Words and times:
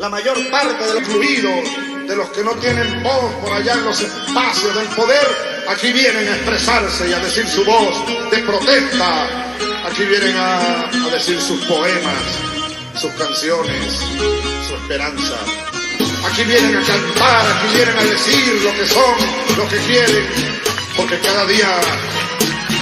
La 0.00 0.08
mayor 0.08 0.34
parte 0.50 0.82
de 0.82 0.94
los 0.94 1.08
fluidos, 1.08 2.08
de 2.08 2.16
los 2.16 2.30
que 2.30 2.42
no 2.42 2.52
tienen 2.52 3.02
voz 3.02 3.34
por 3.34 3.52
allá 3.52 3.74
en 3.74 3.84
los 3.84 4.00
espacios 4.00 4.74
del 4.74 4.88
poder, 4.96 5.26
aquí 5.68 5.92
vienen 5.92 6.26
a 6.26 6.36
expresarse 6.36 7.10
y 7.10 7.12
a 7.12 7.18
decir 7.18 7.46
su 7.46 7.62
voz 7.66 7.94
de 8.30 8.38
protesta. 8.38 9.26
Aquí 9.86 10.04
vienen 10.06 10.34
a, 10.38 10.88
a 10.88 11.08
decir 11.12 11.38
sus 11.38 11.60
poemas, 11.66 12.16
sus 12.98 13.12
canciones, 13.12 14.00
su 14.66 14.74
esperanza. 14.74 15.36
Aquí 16.32 16.44
vienen 16.44 16.78
a 16.78 16.82
cantar, 16.82 17.46
aquí 17.58 17.76
vienen 17.76 17.98
a 17.98 18.02
decir 18.02 18.62
lo 18.64 18.72
que 18.72 18.86
son, 18.86 19.58
lo 19.58 19.68
que 19.68 19.76
quieren, 19.80 20.26
porque 20.96 21.18
cada 21.18 21.44
día 21.44 21.78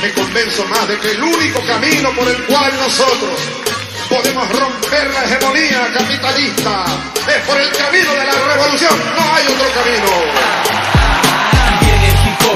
me 0.02 0.12
convenzo 0.12 0.64
más 0.66 0.86
de 0.86 0.96
que 1.00 1.10
el 1.10 1.22
único 1.24 1.60
camino 1.66 2.14
por 2.14 2.28
el 2.28 2.44
cual 2.44 2.72
nosotros 2.76 3.67
podemos 4.08 4.48
romper 4.48 5.10
la 5.10 5.24
hegemonía 5.24 5.92
capitalista. 5.92 6.84
Es 7.26 7.42
por 7.46 7.60
el 7.60 7.70
camino 7.72 8.12
de 8.14 8.24
la 8.24 8.32
revolución, 8.32 8.98
no 9.16 9.34
hay 9.34 9.46
otro 9.46 9.66
camino 9.74 10.97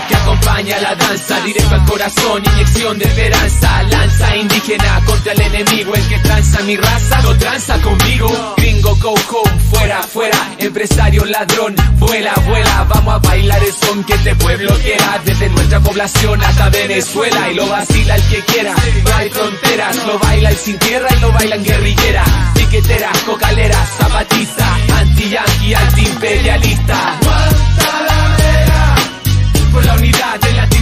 que 0.09 0.15
acompaña 0.15 0.81
la 0.81 0.95
danza, 0.95 1.41
directo 1.41 1.75
al 1.75 1.85
corazón, 1.85 2.43
inyección 2.45 2.99
de 2.99 3.05
esperanza, 3.05 3.83
lanza 3.83 4.37
indígena 4.37 5.01
contra 5.05 5.33
el 5.33 5.41
enemigo, 5.43 5.95
el 5.95 6.09
que 6.09 6.19
tranza 6.21 6.61
mi 6.63 6.77
raza, 6.77 7.21
no 7.23 7.37
tranza 7.37 7.79
conmigo, 7.81 8.55
gringo 8.57 8.95
go 8.97 9.15
home, 9.15 9.61
fuera, 9.71 10.03
fuera, 10.03 10.55
empresario 10.59 11.25
ladrón, 11.27 11.75
vuela, 11.99 12.33
vuela, 12.47 12.87
vamos 12.89 13.15
a 13.15 13.19
bailar 13.19 13.63
el 13.63 13.73
son 13.73 14.05
que 14.05 14.15
este 14.15 14.35
pueblo 14.37 14.75
quiera, 14.83 15.21
desde 15.25 15.49
nuestra 15.51 15.81
población 15.81 16.43
hasta 16.43 16.71
Venezuela, 16.71 17.51
y 17.51 17.55
lo 17.55 17.69
vacila 17.69 18.17
el 18.17 18.23
que 18.29 18.41
quiera, 18.41 18.75
no 19.05 19.17
hay 19.17 19.31
fronteras, 19.31 20.07
lo 20.07 20.19
baila 20.19 20.51
el 20.51 20.57
sin 20.57 20.79
tierra 20.79 21.09
y 21.17 21.21
lo 21.21 21.33
bailan 21.33 21.63
guerrillera, 21.63 22.25
piquetera, 22.55 23.11
cocalera, 23.27 23.87
zapatiza, 23.99 24.77
anti-yanqui, 24.99 25.75
anti-imperialista 25.75 27.19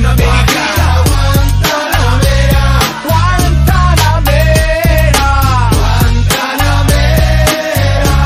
Latinoamérica. 0.03 1.05
Guantanamera, 1.05 2.65
Guantanamera, 3.05 5.29
Guantanamera, 5.77 8.17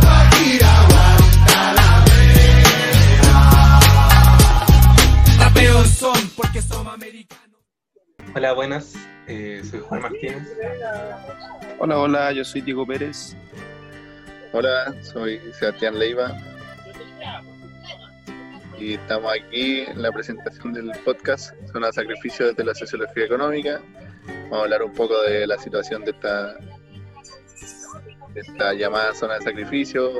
Guajira, 0.00 0.72
Guantanamera. 0.90 3.34
Rapeos 5.38 5.88
son 5.88 6.20
porque 6.36 6.60
somos 6.60 6.92
americanos. 6.92 7.60
Hola, 8.34 8.52
buenas. 8.52 8.92
Eh, 9.28 9.62
soy 9.70 9.80
Juan 9.80 10.02
Martínez. 10.02 10.48
Hola, 11.78 11.98
hola, 11.98 12.32
yo 12.32 12.44
soy 12.44 12.60
Diego 12.60 12.86
Pérez. 12.86 13.34
Hola, 14.52 14.94
soy 15.02 15.40
Sebastián 15.58 15.98
Leiva 15.98 16.36
y 18.82 18.94
estamos 18.94 19.32
aquí 19.32 19.82
en 19.82 20.02
la 20.02 20.10
presentación 20.10 20.72
del 20.72 20.90
podcast 21.04 21.54
Zona 21.70 21.86
de 21.86 21.92
Sacrificio 21.92 22.48
desde 22.48 22.64
la 22.64 22.74
Sociología 22.74 23.26
Económica. 23.26 23.80
Vamos 24.26 24.58
a 24.58 24.62
hablar 24.62 24.82
un 24.82 24.92
poco 24.92 25.22
de 25.22 25.46
la 25.46 25.56
situación 25.56 26.04
de 26.04 26.10
esta, 26.10 26.56
esta 28.34 28.74
llamada 28.74 29.14
zona 29.14 29.34
de 29.34 29.42
sacrificio. 29.42 30.10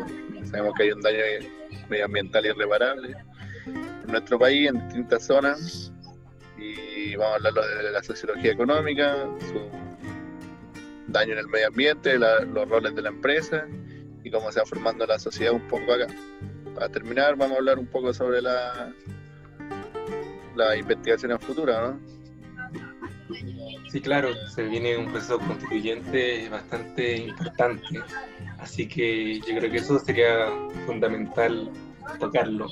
Sabemos 0.44 0.74
que 0.76 0.84
hay 0.84 0.92
un 0.92 1.00
daño 1.00 1.18
medioambiental 1.88 2.46
irreparable 2.46 3.16
en 3.66 4.06
nuestro 4.06 4.38
país, 4.38 4.68
en 4.68 4.78
distintas 4.86 5.26
zonas. 5.26 5.92
Y 6.56 7.16
vamos 7.16 7.32
a 7.32 7.36
hablar 7.48 7.54
de 7.54 7.90
la 7.90 8.02
sociología 8.04 8.52
económica, 8.52 9.26
su 9.40 9.60
daño 11.08 11.32
en 11.32 11.38
el 11.40 11.48
medio 11.48 11.66
ambiente, 11.66 12.16
los 12.16 12.68
roles 12.68 12.94
de 12.94 13.02
la 13.02 13.08
empresa 13.08 13.66
y 14.22 14.30
cómo 14.30 14.52
se 14.52 14.60
va 14.60 14.66
formando 14.66 15.04
la 15.04 15.18
sociedad 15.18 15.52
un 15.52 15.66
poco 15.66 15.94
acá 15.94 16.06
para 16.74 16.88
terminar, 16.88 17.36
vamos 17.36 17.56
a 17.56 17.58
hablar 17.58 17.78
un 17.78 17.86
poco 17.86 18.12
sobre 18.12 18.42
la, 18.42 18.92
la 20.54 20.76
investigación 20.76 21.32
en 21.32 21.40
futura, 21.40 21.88
¿no? 21.88 22.12
Sí, 23.90 24.00
claro, 24.00 24.30
se 24.48 24.64
viene 24.64 24.96
un 24.96 25.10
proceso 25.10 25.38
constituyente 25.38 26.48
bastante 26.48 27.18
importante, 27.18 28.00
así 28.58 28.86
que 28.86 29.40
yo 29.40 29.58
creo 29.58 29.70
que 29.70 29.78
eso 29.78 29.98
sería 29.98 30.48
fundamental 30.86 31.70
tocarlo, 32.18 32.68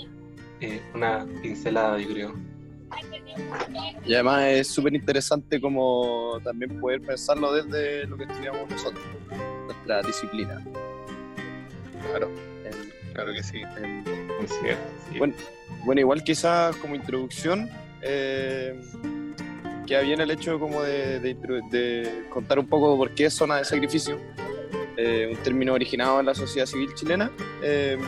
eh, 0.60 0.81
una 0.94 1.27
pincelada, 1.43 1.99
yo 1.99 2.09
creo. 2.09 2.34
Y 4.05 4.15
además 4.15 4.44
es 4.47 4.69
súper 4.69 4.94
interesante 4.94 5.60
como 5.60 6.39
también 6.43 6.81
poder 6.81 7.00
pensarlo 7.00 7.53
desde 7.53 8.06
lo 8.06 8.16
que 8.16 8.25
estudiamos 8.25 8.69
nosotros, 8.69 9.05
nuestra 9.66 10.03
disciplina. 10.03 10.62
Claro. 12.09 12.31
Claro 13.12 13.32
que 13.32 13.43
sí. 13.43 13.62
Bueno, 15.19 15.34
bueno, 15.84 16.00
igual 16.00 16.22
quizás 16.22 16.76
como 16.76 16.94
introducción, 16.94 17.71
eh, 18.03 18.81
queda 19.87 20.00
bien 20.03 20.21
el 20.21 20.31
hecho 20.31 20.59
como 20.60 20.82
de, 20.82 22.25
contar 22.31 22.59
un 22.59 22.66
poco 22.66 22.97
por 22.97 23.15
qué 23.15 23.26
es 23.26 23.34
zona 23.34 23.56
de 23.56 23.65
sacrificio, 23.65 24.21
eh, 24.97 25.28
un 25.31 25.43
término 25.43 25.75
originado 25.75 26.21
en 26.21 26.26
la 26.26 26.34
sociedad 26.34 26.66
civil 26.66 26.94
chilena, 26.94 27.31
eh, 27.62 27.98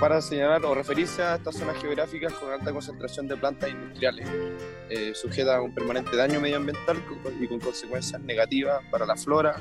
para 0.00 0.22
señalar 0.22 0.64
o 0.64 0.74
referirse 0.74 1.22
a 1.22 1.34
estas 1.34 1.56
zonas 1.56 1.76
geográficas 1.80 2.32
con 2.32 2.50
alta 2.50 2.72
concentración 2.72 3.28
de 3.28 3.36
plantas 3.36 3.68
industriales, 3.68 4.26
eh, 4.88 5.12
sujetas 5.14 5.56
a 5.56 5.60
un 5.60 5.74
permanente 5.74 6.16
daño 6.16 6.40
medioambiental 6.40 6.96
y 7.38 7.46
con 7.46 7.60
consecuencias 7.60 8.18
negativas 8.22 8.82
para 8.90 9.04
la 9.04 9.16
flora, 9.16 9.56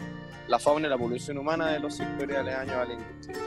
la 0.48 0.58
fauna 0.58 0.88
y 0.88 0.90
la 0.90 0.98
población 0.98 1.38
humana 1.38 1.72
de 1.72 1.80
los 1.80 1.98
sectores 1.98 2.38
aledaños 2.38 2.76
a 2.76 2.86
la 2.86 2.94
industria. 2.94 3.38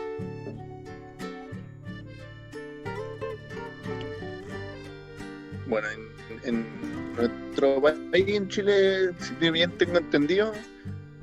Bueno, 5.73 5.89
en, 6.45 6.67
nuestro 7.17 7.81
país, 7.81 8.29
en 8.29 8.47
Chile, 8.49 9.13
si 9.19 9.51
bien 9.51 9.71
tengo 9.79 9.97
entendido, 9.97 10.53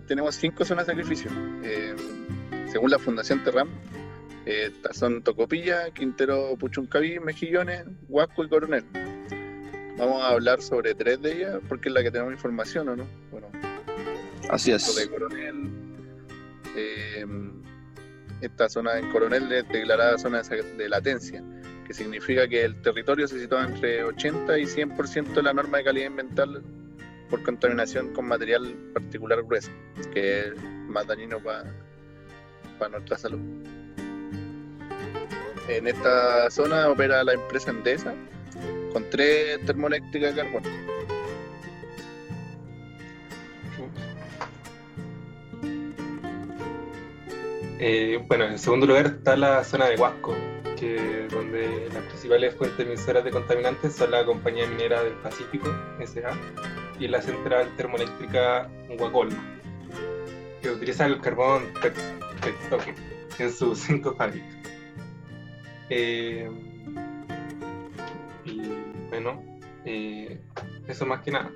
tenemos 0.07 0.33
cinco 0.37 0.65
zonas 0.65 0.87
de 0.87 0.93
sacrificio. 0.93 1.29
Eh, 1.63 1.95
según 2.71 2.89
la 2.89 2.97
Fundación 2.97 3.43
Terram, 3.43 3.69
eh, 4.47 4.71
son 4.91 5.21
Tocopilla, 5.21 5.91
Quintero, 5.91 6.55
Puchuncaví, 6.57 7.19
Mejillones, 7.19 7.83
Huasco 8.07 8.43
y 8.43 8.49
Coronel. 8.49 8.85
Vamos 9.99 10.23
a 10.23 10.29
hablar 10.29 10.63
sobre 10.63 10.95
tres 10.95 11.21
de 11.21 11.31
ellas 11.31 11.59
porque 11.69 11.89
es 11.89 11.93
la 11.93 12.01
que 12.01 12.09
tenemos 12.09 12.33
información, 12.33 12.89
¿o 12.89 12.95
no? 12.95 13.05
Bueno, 13.29 13.51
así 14.49 14.71
es. 14.71 14.95
De 14.95 15.09
Coronel, 15.09 15.69
eh, 16.75 17.23
esta 18.41 18.67
zona 18.67 18.97
en 18.97 19.11
Coronel 19.11 19.51
es 19.51 19.69
declarada 19.69 20.17
zona 20.17 20.41
de 20.41 20.89
latencia 20.89 21.43
que 21.89 21.95
significa 21.95 22.47
que 22.47 22.65
el 22.65 22.79
territorio 22.83 23.27
se 23.27 23.39
sitúa 23.39 23.63
entre 23.63 24.03
80 24.03 24.59
y 24.59 24.65
100% 24.65 25.33
de 25.33 25.41
la 25.41 25.53
norma 25.53 25.79
de 25.79 25.85
calidad 25.85 26.05
ambiental 26.05 26.61
por 27.31 27.41
contaminación 27.41 28.13
con 28.13 28.27
material 28.27 28.75
particular 28.93 29.41
grueso, 29.41 29.71
que 30.13 30.41
es 30.41 30.63
más 30.87 31.07
dañino 31.07 31.39
para 31.39 31.63
nuestra 32.91 33.17
salud. 33.17 33.39
En 35.67 35.87
esta 35.87 36.51
zona 36.51 36.89
opera 36.89 37.23
la 37.23 37.33
empresa 37.33 37.71
Endesa 37.71 38.13
con 38.93 39.09
tres 39.09 39.59
termoeléctricas 39.65 40.35
de 40.35 40.43
carbón. 40.43 40.63
Eh, 47.79 48.23
bueno, 48.27 48.45
en 48.45 48.59
segundo 48.59 48.85
lugar 48.85 49.07
está 49.07 49.35
la 49.35 49.63
zona 49.63 49.87
de 49.87 49.95
Huasco, 49.95 50.35
donde 50.87 51.89
las 51.93 52.03
principales 52.03 52.55
fuentes 52.55 52.79
emisoras 52.85 53.23
de 53.23 53.31
contaminantes 53.31 53.95
son 53.95 54.11
la 54.11 54.25
compañía 54.25 54.65
minera 54.67 55.03
del 55.03 55.13
Pacífico, 55.15 55.67
SA, 56.05 56.31
y 56.99 57.07
la 57.07 57.21
central 57.21 57.69
termoeléctrica 57.75 58.69
Huacol, 58.97 59.29
que 60.61 60.71
utiliza 60.71 61.05
el 61.05 61.19
carbón 61.19 61.63
petcoke 62.41 62.95
en 63.39 63.51
sus 63.51 63.79
cinco 63.87 64.15
fábricas. 64.15 64.55
Eh, 65.89 66.49
y 68.45 68.61
bueno, 69.09 69.43
eh, 69.85 70.39
eso 70.87 71.05
más 71.05 71.21
que 71.21 71.31
nada. 71.31 71.51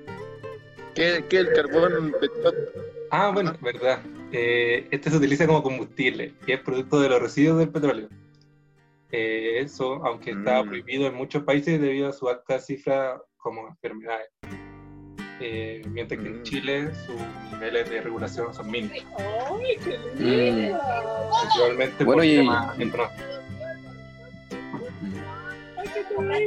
¿Qué, 0.94 1.24
es 1.28 1.34
el 1.34 1.52
carbón? 1.52 2.14
Ah, 3.10 3.30
bueno, 3.32 3.56
verdad. 3.62 4.00
Eh, 4.32 4.86
este 4.90 5.10
se 5.10 5.16
utiliza 5.16 5.46
como 5.46 5.62
combustible 5.62 6.34
y 6.46 6.52
es 6.52 6.60
producto 6.60 7.00
de 7.00 7.08
los 7.08 7.22
residuos 7.22 7.58
del 7.58 7.68
petróleo 7.68 8.08
eso, 9.14 10.04
aunque 10.04 10.32
está 10.32 10.62
mm. 10.62 10.68
prohibido 10.68 11.06
en 11.06 11.14
muchos 11.14 11.42
países 11.44 11.80
debido 11.80 12.08
a 12.08 12.12
su 12.12 12.28
alta 12.28 12.58
cifra 12.58 13.20
como 13.36 13.68
enfermedades. 13.68 14.28
Eh, 15.40 15.82
mientras 15.90 16.20
que 16.20 16.26
en 16.28 16.40
mm. 16.40 16.42
Chile 16.42 16.94
sus 17.06 17.16
niveles 17.52 17.90
de 17.90 18.00
regulación 18.00 18.54
son 18.54 18.70
mínimos. 18.70 19.04
¡Ay, 19.18 19.76
qué 19.82 19.98
mm. 22.00 22.04
bueno, 22.04 22.24
y... 22.24 22.48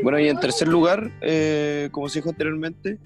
Bueno, 0.03 0.19
y 0.19 0.29
en 0.29 0.39
tercer 0.39 0.67
lugar, 0.67 1.11
eh, 1.21 1.89
como 1.91 2.09
se 2.09 2.19
dijo 2.19 2.29
anteriormente, 2.29 2.97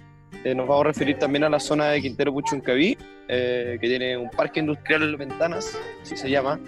eh, 0.44 0.56
nos 0.56 0.68
vamos 0.68 0.86
a 0.86 0.88
referir 0.88 1.18
también 1.18 1.44
a 1.44 1.50
la 1.50 1.60
zona 1.60 1.88
de 1.88 2.02
Quintero 2.02 2.32
Puchuncaví, 2.34 2.98
eh, 3.28 3.78
que 3.80 3.88
tiene 3.88 4.18
un 4.18 4.30
parque 4.30 4.60
industrial 4.60 5.16
Ventanas, 5.16 5.78
así 6.02 6.18
se 6.18 6.30
llama, 6.30 6.60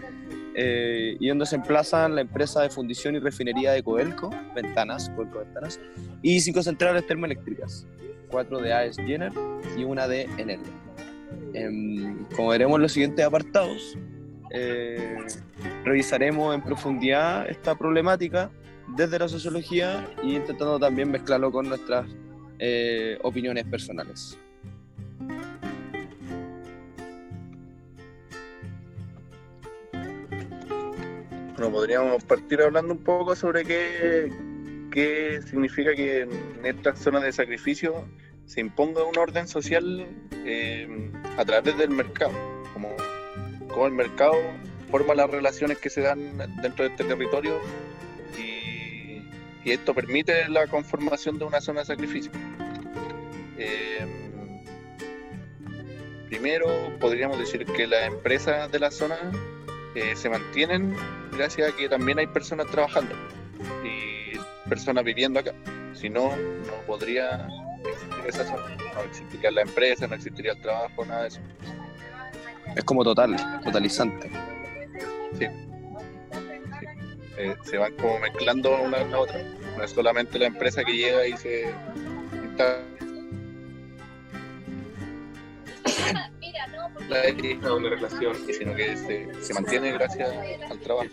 eh, 0.56 1.18
y 1.20 1.28
donde 1.28 1.46
se 1.46 1.56
emplazan 1.56 2.16
la 2.16 2.22
empresa 2.22 2.62
de 2.62 2.70
fundición 2.70 3.16
y 3.16 3.20
refinería 3.20 3.72
de 3.72 3.84
Coelco, 3.84 4.30
Ventanas, 4.56 5.10
Coelco 5.16 5.40
Ventanas, 5.40 5.80
y 6.22 6.40
cinco 6.40 6.62
centrales 6.64 7.06
termoeléctricas, 7.08 7.88
cuatro 8.30 8.60
de 8.60 8.74
AES 8.74 8.98
Jenner 8.98 9.32
y 9.78 9.84
una 9.84 10.08
de 10.08 10.24
Enel. 10.38 10.62
Em, 11.54 12.26
como 12.36 12.50
veremos 12.50 12.76
en 12.76 12.82
los 12.82 12.92
siguientes 12.92 13.26
apartados, 13.26 13.98
revisaremos 15.84 16.54
en 16.54 16.62
profundidad 16.62 17.50
esta 17.50 17.76
problemática 17.76 18.52
desde 18.96 19.20
la 19.20 19.28
sociología 19.28 20.08
y 20.24 20.36
intentando 20.36 20.80
también 20.80 21.10
mezclarlo 21.12 21.52
con 21.52 21.68
nuestras 21.68 22.06
eh, 22.60 23.18
opiniones 23.24 23.66
personales. 23.66 24.38
Bueno, 31.64 31.78
podríamos 31.78 32.22
partir 32.26 32.62
hablando 32.62 32.94
un 32.94 33.06
poco 33.06 33.38
sobre 33.38 33.64
qué, 33.64 34.30
qué 34.92 35.40
significa 35.48 35.96
que 35.96 36.24
en 36.24 36.66
estas 36.66 37.00
zonas 37.00 37.24
de 37.24 37.32
sacrificio 37.32 38.06
se 38.46 38.60
imponga 38.60 39.02
un 39.06 39.18
orden 39.18 39.48
social 39.48 40.06
eh, 40.46 41.10
a 41.38 41.46
través 41.46 41.78
del 41.78 41.92
mercado, 41.92 42.34
como, 42.74 42.94
como 43.70 43.88
el 43.88 43.94
mercado 43.94 44.34
forma 44.92 45.16
las 45.16 45.30
relaciones 45.30 45.78
que 45.78 45.90
se 45.90 46.02
dan 46.02 46.38
dentro 46.62 46.84
de 46.84 46.92
este 46.92 47.06
territorio 47.06 47.58
y 49.64 49.72
esto 49.72 49.94
permite 49.94 50.50
la 50.50 50.68
conformación 50.68 51.40
de 51.40 51.46
una 51.46 51.62
zona 51.62 51.80
de 51.80 51.86
sacrificio. 51.86 52.32
Eh, 53.58 54.06
primero, 56.28 56.68
podríamos 57.00 57.40
decir 57.40 57.66
que 57.66 57.88
las 57.88 58.06
empresas 58.06 58.70
de 58.70 58.80
la 58.80 58.92
zona 58.92 59.16
eh, 59.96 60.16
se 60.16 60.30
mantienen 60.30 60.96
gracias 61.32 61.72
a 61.72 61.76
que 61.76 61.88
también 61.90 62.20
hay 62.20 62.28
personas 62.28 62.68
trabajando 62.68 63.16
y 63.84 64.38
personas 64.70 65.04
viviendo 65.04 65.40
acá. 65.40 65.54
Si 65.94 66.10
no, 66.10 66.36
no 66.36 66.74
podría 66.88 67.48
existir 67.86 68.26
esa 68.28 68.46
zona. 68.46 68.76
No 68.96 69.02
existiría 69.02 69.52
la 69.52 69.62
empresa, 69.62 70.08
no 70.08 70.16
existiría 70.16 70.54
el 70.54 70.62
trabajo, 70.62 71.06
nada 71.06 71.24
de 71.24 71.28
eso. 71.30 71.40
Es 72.76 72.84
como 72.84 73.04
total, 73.04 73.36
totalizante. 73.64 74.30
Sí. 75.38 75.46
Eh, 77.38 77.56
se 77.64 77.78
van 77.78 77.94
como 77.96 78.20
mezclando 78.20 78.82
una 78.82 79.00
con 79.00 79.12
la 79.12 79.20
otra. 79.20 79.42
No 79.78 79.84
es 79.84 79.92
solamente 79.92 80.40
la 80.40 80.48
empresa 80.48 80.84
que 80.84 80.94
llega 80.94 81.28
y 81.28 81.38
se 81.38 81.70
está 82.52 82.83
la, 87.10 87.74
una 87.74 87.90
relación, 87.90 88.36
sino 88.52 88.76
que 88.76 88.98
se, 88.98 89.44
se 89.44 89.54
mantiene 89.54 89.92
gracias 89.92 90.30
al 90.70 90.80
trabajo. 90.80 91.10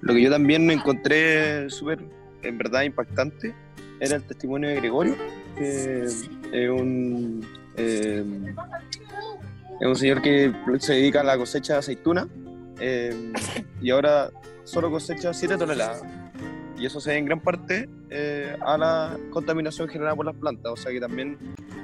Lo 0.00 0.14
que 0.14 0.22
yo 0.22 0.30
también 0.30 0.66
me 0.66 0.74
encontré 0.74 1.68
súper, 1.70 2.00
en 2.42 2.58
verdad, 2.58 2.82
impactante 2.82 3.54
era 4.00 4.16
el 4.16 4.22
testimonio 4.22 4.70
de 4.70 4.76
Gregorio, 4.76 5.16
que 5.56 6.04
es 6.04 6.28
un 6.70 7.46
eh, 7.76 8.24
es 9.80 9.86
un 9.86 9.96
señor 9.96 10.20
que 10.20 10.52
se 10.78 10.94
dedica 10.94 11.20
a 11.20 11.24
la 11.24 11.38
cosecha 11.38 11.74
de 11.74 11.78
aceituna 11.78 12.28
eh, 12.80 13.32
y 13.80 13.90
ahora 13.90 14.30
solo 14.64 14.90
cosecha 14.90 15.32
7 15.32 15.56
toneladas. 15.56 16.02
Y 16.80 16.86
eso 16.86 16.98
se 16.98 17.10
debe 17.10 17.20
en 17.20 17.26
gran 17.26 17.40
parte 17.40 17.88
eh, 18.08 18.56
a 18.62 18.78
la 18.78 19.18
contaminación 19.30 19.86
generada 19.86 20.16
por 20.16 20.24
las 20.24 20.34
plantas. 20.34 20.72
O 20.72 20.76
sea 20.76 20.90
que 20.90 20.98
también, 20.98 21.36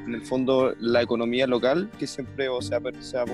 en 0.06 0.14
el 0.14 0.22
fondo, 0.22 0.74
la 0.80 1.02
economía 1.02 1.46
local, 1.46 1.90
que 1.98 2.06
siempre 2.06 2.48
o 2.48 2.62
sea, 2.62 2.80
se 3.00 3.18
ha 3.18 3.24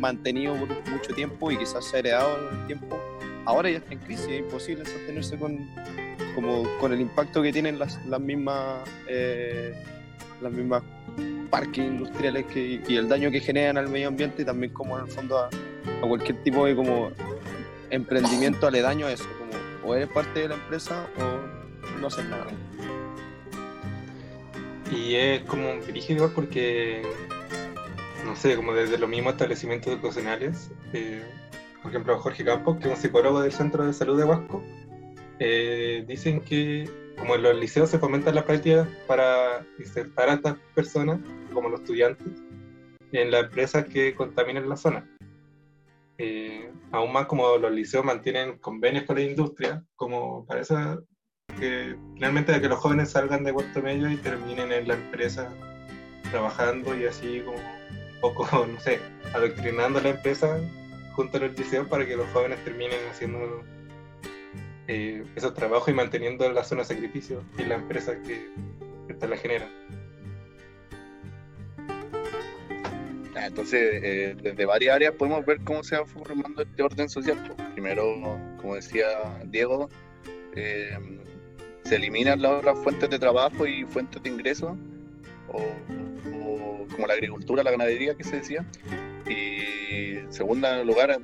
mantenido 0.00 0.54
por 0.56 0.68
mucho 0.90 1.14
tiempo 1.14 1.52
y 1.52 1.56
quizás 1.56 1.84
se 1.84 1.96
ha 1.96 1.98
heredado 2.00 2.36
en 2.50 2.58
el 2.58 2.66
tiempo, 2.66 2.98
ahora 3.44 3.70
ya 3.70 3.78
está 3.78 3.92
en 3.92 4.00
crisis. 4.00 4.26
Es 4.26 4.40
imposible 4.40 4.84
sostenerse 4.84 5.38
con, 5.38 5.64
como, 6.34 6.64
con 6.80 6.92
el 6.92 7.00
impacto 7.00 7.40
que 7.40 7.52
tienen 7.52 7.78
las, 7.78 8.04
las 8.06 8.20
mismas. 8.20 8.80
Eh, 9.08 9.74
las 10.42 10.52
mismas 10.52 10.82
parques 11.50 11.84
industriales 11.84 12.46
y 12.54 12.96
el 12.96 13.08
daño 13.08 13.30
que 13.30 13.40
generan 13.40 13.78
al 13.78 13.88
medio 13.88 14.08
ambiente 14.08 14.42
y 14.42 14.44
también 14.44 14.72
como 14.72 14.98
en 14.98 15.04
el 15.04 15.10
fondo 15.10 15.38
a, 15.38 15.50
cualquier 16.00 16.42
tipo 16.42 16.66
de 16.66 16.74
como 16.74 17.12
emprendimiento 17.90 18.66
aledaño 18.66 19.06
a 19.06 19.12
eso, 19.12 19.26
o 19.84 19.94
eres 19.94 20.08
parte 20.08 20.40
de 20.40 20.48
la 20.48 20.54
empresa 20.54 21.06
o 21.18 21.98
no 22.00 22.06
haces 22.06 22.24
nada. 22.26 22.46
Y 24.90 25.14
es 25.14 25.42
como 25.44 25.70
igual 26.08 26.32
porque, 26.34 27.02
no 28.24 28.36
sé, 28.36 28.56
como 28.56 28.74
desde 28.74 28.98
los 28.98 29.08
mismos 29.08 29.32
establecimientos 29.32 29.92
educacionales, 29.92 30.70
eh, 30.92 31.22
por 31.80 31.90
ejemplo 31.90 32.18
Jorge 32.18 32.44
Campos, 32.44 32.76
que 32.78 32.88
es 32.88 32.96
un 32.96 33.00
psicólogo 33.00 33.40
del 33.40 33.52
Centro 33.52 33.86
de 33.86 33.92
Salud 33.92 34.18
de 34.18 34.24
Huasco, 34.24 34.62
eh, 35.38 36.04
dicen 36.06 36.40
que 36.40 36.88
como 37.18 37.36
en 37.36 37.42
los 37.42 37.56
liceos 37.56 37.90
se 37.90 37.98
fomentan 37.98 38.34
las 38.34 38.44
prácticas 38.44 38.88
para 39.06 39.64
insertar 39.78 40.28
a 40.28 40.34
estas 40.34 40.56
personas, 40.74 41.20
como 41.52 41.68
los 41.68 41.80
estudiantes, 41.80 42.26
en 43.12 43.30
las 43.30 43.44
empresas 43.44 43.84
que 43.86 44.14
contaminan 44.14 44.68
la 44.68 44.76
zona. 44.76 45.08
Eh, 46.18 46.70
aún 46.90 47.12
más 47.12 47.26
como 47.26 47.56
los 47.56 47.72
liceos 47.72 48.04
mantienen 48.04 48.58
convenios 48.58 49.04
con 49.04 49.16
la 49.16 49.22
industria, 49.22 49.84
como 49.96 50.46
parece 50.46 50.74
que 51.58 51.96
finalmente 52.14 52.52
de 52.52 52.60
que 52.60 52.68
los 52.68 52.78
jóvenes 52.78 53.10
salgan 53.10 53.44
de 53.44 53.52
cuarto 53.52 53.82
medio 53.82 54.10
y 54.10 54.16
terminen 54.16 54.72
en 54.72 54.88
la 54.88 54.94
empresa 54.94 55.52
trabajando 56.30 56.96
y 56.96 57.06
así 57.06 57.40
como 57.40 57.58
un 57.58 58.20
poco, 58.20 58.66
no 58.66 58.80
sé, 58.80 59.00
adoctrinando 59.34 59.98
a 59.98 60.02
la 60.02 60.10
empresa 60.10 60.58
junto 61.14 61.36
a 61.38 61.40
los 61.40 61.58
liceos 61.58 61.88
para 61.88 62.06
que 62.06 62.16
los 62.16 62.28
jóvenes 62.30 62.62
terminen 62.64 62.98
haciendo 63.10 63.62
eh, 64.88 65.24
esos 65.36 65.54
trabajos 65.54 65.88
y 65.88 65.92
manteniendo 65.92 66.50
la 66.50 66.64
zona 66.64 66.82
de 66.82 66.88
sacrificio 66.88 67.42
y 67.58 67.64
la 67.64 67.76
empresa 67.76 68.20
que, 68.22 68.48
que 69.08 69.26
la 69.26 69.36
genera. 69.36 69.68
Entonces, 73.46 74.00
eh, 74.02 74.36
desde 74.40 74.64
varias 74.64 74.96
áreas 74.96 75.14
podemos 75.14 75.44
ver 75.44 75.60
cómo 75.64 75.82
se 75.82 75.96
va 75.96 76.06
formando 76.06 76.62
este 76.62 76.82
orden 76.82 77.08
social. 77.08 77.54
Primero, 77.72 78.38
como 78.60 78.74
decía 78.74 79.06
Diego, 79.46 79.88
eh, 80.54 80.98
se 81.84 81.96
eliminan 81.96 82.40
las 82.40 82.52
otras 82.52 82.78
fuentes 82.78 83.10
de 83.10 83.18
trabajo 83.18 83.66
y 83.66 83.84
fuentes 83.84 84.22
de 84.22 84.30
ingresos, 84.30 84.76
o, 85.48 86.86
como 86.94 87.06
la 87.06 87.14
agricultura, 87.14 87.62
la 87.62 87.70
ganadería 87.70 88.14
que 88.14 88.24
se 88.24 88.36
decía. 88.36 88.64
Y 89.28 90.18
en 90.18 90.32
segundo 90.32 90.84
lugar, 90.84 91.18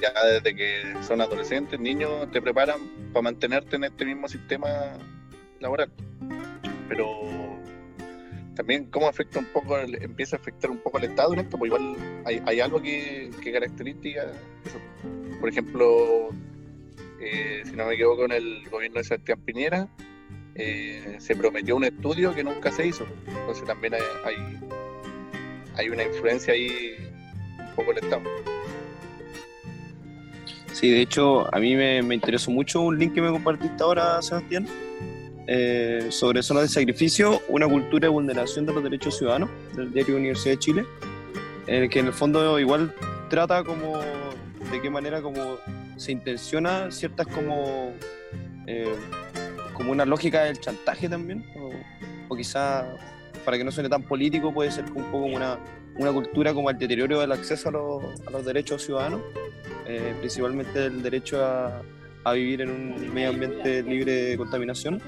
ya 0.00 0.12
desde 0.24 0.54
que 0.54 0.94
son 1.02 1.20
adolescentes, 1.20 1.78
niños, 1.78 2.30
te 2.30 2.40
preparan 2.42 2.80
para 3.12 3.22
mantenerte 3.22 3.76
en 3.76 3.84
este 3.84 4.04
mismo 4.04 4.28
sistema 4.28 4.98
laboral. 5.60 5.90
Pero 6.88 7.45
también 8.56 8.86
cómo 8.86 9.08
afecta 9.08 9.38
un 9.38 9.44
poco, 9.46 9.78
empieza 9.78 10.36
a 10.36 10.40
afectar 10.40 10.70
un 10.70 10.78
poco 10.78 10.98
al 10.98 11.04
Estado 11.04 11.34
en 11.34 11.40
esto, 11.40 11.56
pues 11.58 11.68
igual 11.68 11.94
hay, 12.24 12.60
algo 12.60 12.82
que, 12.82 13.30
que 13.42 13.52
caracteriza. 13.52 14.32
Por 15.38 15.48
ejemplo, 15.48 16.30
eh, 17.20 17.62
si 17.64 17.72
no 17.72 17.86
me 17.86 17.94
equivoco, 17.94 18.24
en 18.24 18.32
el 18.32 18.68
gobierno 18.68 18.98
de 18.98 19.04
Sebastián 19.04 19.40
Piñera 19.44 19.88
eh, 20.54 21.16
se 21.18 21.36
prometió 21.36 21.76
un 21.76 21.84
estudio 21.84 22.34
que 22.34 22.42
nunca 22.42 22.72
se 22.72 22.86
hizo. 22.86 23.06
Entonces 23.26 23.64
también 23.64 23.94
hay, 23.94 24.58
hay, 25.74 25.88
una 25.88 26.02
influencia 26.04 26.54
ahí 26.54 26.96
un 27.58 27.74
poco 27.74 27.92
el 27.92 27.98
Estado. 27.98 28.22
Sí, 30.72 30.90
de 30.90 31.02
hecho, 31.02 31.54
a 31.54 31.58
mí 31.58 31.74
me, 31.74 31.98
interesó 32.14 32.50
mucho 32.50 32.82
un 32.82 32.98
link 32.98 33.14
que 33.14 33.22
me 33.22 33.30
compartiste 33.30 33.82
ahora, 33.82 34.20
Sebastián, 34.20 34.66
eh, 35.46 36.06
sobre 36.10 36.42
zonas 36.42 36.64
de 36.64 36.68
sacrificio, 36.68 37.42
una 37.48 37.68
cultura 37.68 38.06
de 38.06 38.08
vulneración 38.08 38.66
de 38.66 38.72
los 38.72 38.82
derechos 38.82 39.16
ciudadanos, 39.18 39.50
del 39.74 39.92
diario 39.92 40.16
Universidad 40.16 40.54
de 40.54 40.58
Chile, 40.58 40.86
el 41.66 41.88
que 41.88 42.00
en 42.00 42.06
el 42.06 42.12
fondo 42.12 42.58
igual 42.58 42.94
trata 43.28 43.64
como 43.64 43.98
de 43.98 44.82
qué 44.82 44.90
manera 44.90 45.22
como 45.22 45.56
se 45.96 46.12
intenciona 46.12 46.90
ciertas 46.90 47.26
como 47.28 47.92
eh, 48.66 48.94
como 49.72 49.92
una 49.92 50.04
lógica 50.04 50.44
del 50.44 50.58
chantaje 50.58 51.08
también, 51.08 51.44
o, 51.56 51.70
o 52.28 52.36
quizá 52.36 52.86
para 53.44 53.58
que 53.58 53.64
no 53.64 53.70
suene 53.70 53.88
tan 53.88 54.02
político 54.02 54.52
puede 54.52 54.70
ser 54.70 54.84
un 54.86 55.04
poco 55.04 55.22
como 55.22 55.36
una, 55.36 55.58
una 55.96 56.12
cultura 56.12 56.52
como 56.52 56.70
el 56.70 56.78
deterioro 56.78 57.20
del 57.20 57.32
acceso 57.32 57.68
a, 57.68 58.28
a 58.28 58.30
los 58.30 58.44
derechos 58.44 58.82
ciudadanos 58.82 59.20
eh, 59.88 60.14
principalmente 60.18 60.86
el 60.86 61.00
derecho 61.00 61.44
a, 61.44 61.80
a 62.26 62.32
vivir 62.32 62.60
en 62.60 62.70
un 62.70 63.14
medio 63.14 63.30
ambiente 63.30 63.84
libre 63.84 64.12
de 64.12 64.36
contaminación. 64.36 65.00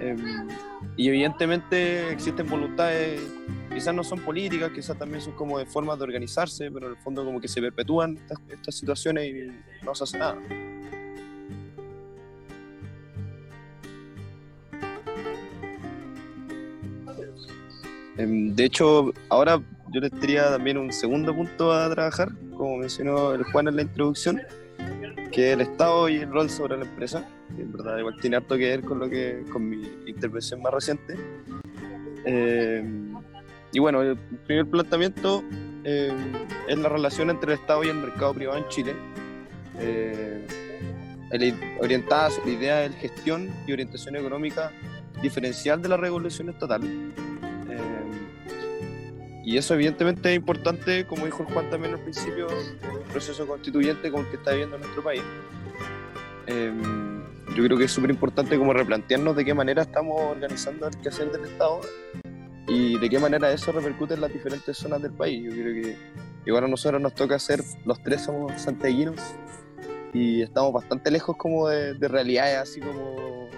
Em, 0.00 0.48
y 0.96 1.06
evidentemente 1.06 2.10
existen 2.10 2.48
voluntades, 2.48 3.20
quizás 3.74 3.94
no 3.94 4.02
son 4.02 4.18
políticas, 4.20 4.70
quizás 4.74 4.98
también 4.98 5.20
son 5.20 5.34
como 5.34 5.58
de 5.58 5.66
formas 5.66 5.98
de 5.98 6.04
organizarse, 6.04 6.70
pero 6.70 6.86
en 6.86 6.92
el 6.92 6.98
fondo 6.98 7.26
como 7.26 7.42
que 7.42 7.46
se 7.46 7.60
perpetúan 7.60 8.18
estas, 8.48 8.74
situaciones 8.74 9.26
y 9.26 9.84
no 9.84 9.94
se 9.94 10.04
hace 10.04 10.18
nada. 10.18 10.38
Em, 18.16 18.54
de 18.54 18.64
hecho, 18.64 19.12
ahora 19.28 19.60
yo 19.92 20.00
les 20.00 20.10
diría 20.22 20.48
también 20.48 20.78
un 20.78 20.90
segundo 20.90 21.36
punto 21.36 21.70
a 21.70 21.90
trabajar, 21.90 22.30
como 22.56 22.78
mencionó 22.78 23.34
el 23.34 23.42
Juan 23.44 23.68
en 23.68 23.76
la 23.76 23.82
introducción, 23.82 24.40
que 25.32 25.48
es 25.48 25.54
el 25.54 25.60
Estado 25.62 26.08
y 26.08 26.16
el 26.16 26.30
rol 26.30 26.50
sobre 26.50 26.76
la 26.76 26.84
empresa, 26.84 27.28
en 27.56 27.72
verdad 27.72 27.98
igual 27.98 28.16
tiene 28.20 28.36
harto 28.36 28.56
que 28.56 28.68
ver 28.68 28.82
con 28.82 28.98
lo 28.98 29.08
que 29.08 29.44
con 29.50 29.68
mi 29.68 29.88
intervención 30.06 30.62
más 30.62 30.72
reciente. 30.72 31.16
Em, 32.24 33.14
y 33.72 33.78
bueno, 33.78 34.02
el 34.02 34.16
primer 34.16 34.66
planteamiento 34.66 35.42
em, 35.84 36.32
es 36.68 36.78
la 36.78 36.88
relación 36.88 37.30
entre 37.30 37.52
el 37.52 37.58
Estado 37.58 37.84
y 37.84 37.88
el 37.88 37.96
mercado 37.96 38.34
privado 38.34 38.58
en 38.58 38.68
Chile, 38.68 38.94
eh, 39.78 40.46
orientada 41.78 42.26
a 42.26 42.30
la 42.44 42.50
idea 42.50 42.76
de 42.80 42.90
gestión 42.90 43.50
y 43.66 43.72
orientación 43.72 44.16
económica 44.16 44.72
diferencial 45.22 45.82
de 45.82 45.88
la 45.88 45.96
regulación 45.96 46.48
estatal. 46.48 46.82
Y 49.48 49.56
eso 49.56 49.72
evidentemente 49.72 50.28
es 50.28 50.36
importante, 50.36 51.06
como 51.06 51.24
dijo 51.24 51.42
Juan 51.46 51.70
también 51.70 51.94
al 51.94 52.00
principio, 52.00 52.48
el 52.50 53.00
proceso 53.10 53.46
constituyente 53.46 54.10
con 54.10 54.26
el 54.26 54.30
que 54.30 54.36
está 54.36 54.50
viviendo 54.50 54.76
nuestro 54.76 55.02
país. 55.02 55.22
Eh, 56.48 56.70
yo 57.56 57.64
creo 57.64 57.78
que 57.78 57.84
es 57.84 57.90
súper 57.90 58.10
importante 58.10 58.58
como 58.58 58.74
replantearnos 58.74 59.34
de 59.34 59.46
qué 59.46 59.54
manera 59.54 59.80
estamos 59.80 60.20
organizando 60.20 60.86
el 60.86 60.98
quehacer 60.98 61.32
del 61.32 61.46
Estado 61.46 61.80
y 62.66 62.98
de 62.98 63.08
qué 63.08 63.18
manera 63.18 63.50
eso 63.50 63.72
repercute 63.72 64.12
en 64.12 64.20
las 64.20 64.30
diferentes 64.30 64.76
zonas 64.76 65.00
del 65.00 65.12
país. 65.12 65.42
Yo 65.42 65.52
creo 65.52 65.82
que 65.82 65.96
igual 66.44 66.64
a 66.64 66.68
nosotros 66.68 67.00
nos 67.00 67.14
toca 67.14 67.38
ser, 67.38 67.62
los 67.86 68.02
tres 68.02 68.24
somos 68.24 68.52
santiaguinos 68.60 69.18
y 70.12 70.42
estamos 70.42 70.74
bastante 70.74 71.10
lejos 71.10 71.38
como 71.38 71.68
de, 71.68 71.94
de 71.94 72.06
realidades 72.06 72.58
así 72.58 72.80
como 72.80 73.48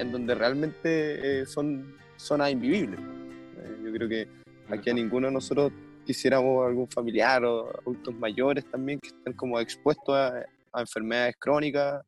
en 0.00 0.10
donde 0.10 0.34
realmente 0.34 1.42
eh, 1.42 1.46
son 1.46 1.94
zonas 2.16 2.50
invivibles. 2.50 2.98
Eh, 2.98 3.76
yo 3.84 3.92
creo 3.92 4.08
que 4.08 4.40
aquí 4.70 4.90
a 4.90 4.94
ninguno 4.94 5.26
de 5.26 5.32
nosotros 5.32 5.72
quisiéramos 6.04 6.66
algún 6.66 6.88
familiar 6.88 7.44
o 7.44 7.70
adultos 7.80 8.14
mayores 8.14 8.64
también 8.70 8.98
que 9.00 9.08
estén 9.08 9.32
como 9.34 9.58
expuestos 9.60 10.14
a, 10.16 10.44
enfermedades 10.80 11.34
crónicas 11.38 12.02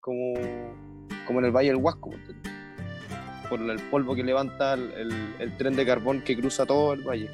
como, 0.00 0.34
como 1.26 1.40
en 1.40 1.46
el 1.46 1.50
Valle 1.50 1.70
del 1.70 1.78
Huasco, 1.78 2.10
por 3.48 3.60
el 3.60 3.80
polvo 3.90 4.14
que 4.14 4.22
levanta 4.22 4.74
el, 4.74 5.56
tren 5.58 5.74
de 5.74 5.84
carbón 5.84 6.22
que 6.22 6.36
cruza 6.36 6.64
todo 6.64 6.92
el 6.92 7.02
valle. 7.02 7.28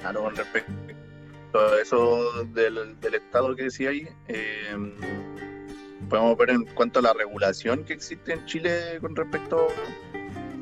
Claro, 0.00 0.22
con 0.22 0.36
respecto 0.36 0.74
a 1.52 1.80
eso 1.82 2.44
del, 2.44 2.98
del 2.98 3.14
Estado 3.14 3.54
que 3.54 3.64
decía 3.64 3.90
ahí, 3.90 4.08
eh, 4.28 4.76
podemos 6.08 6.36
ver 6.38 6.50
en 6.50 6.64
cuanto 6.74 7.00
a 7.00 7.02
la 7.02 7.12
regulación 7.12 7.84
que 7.84 7.92
existe 7.92 8.32
en 8.32 8.44
Chile 8.46 8.98
con 9.00 9.14
respecto 9.16 9.68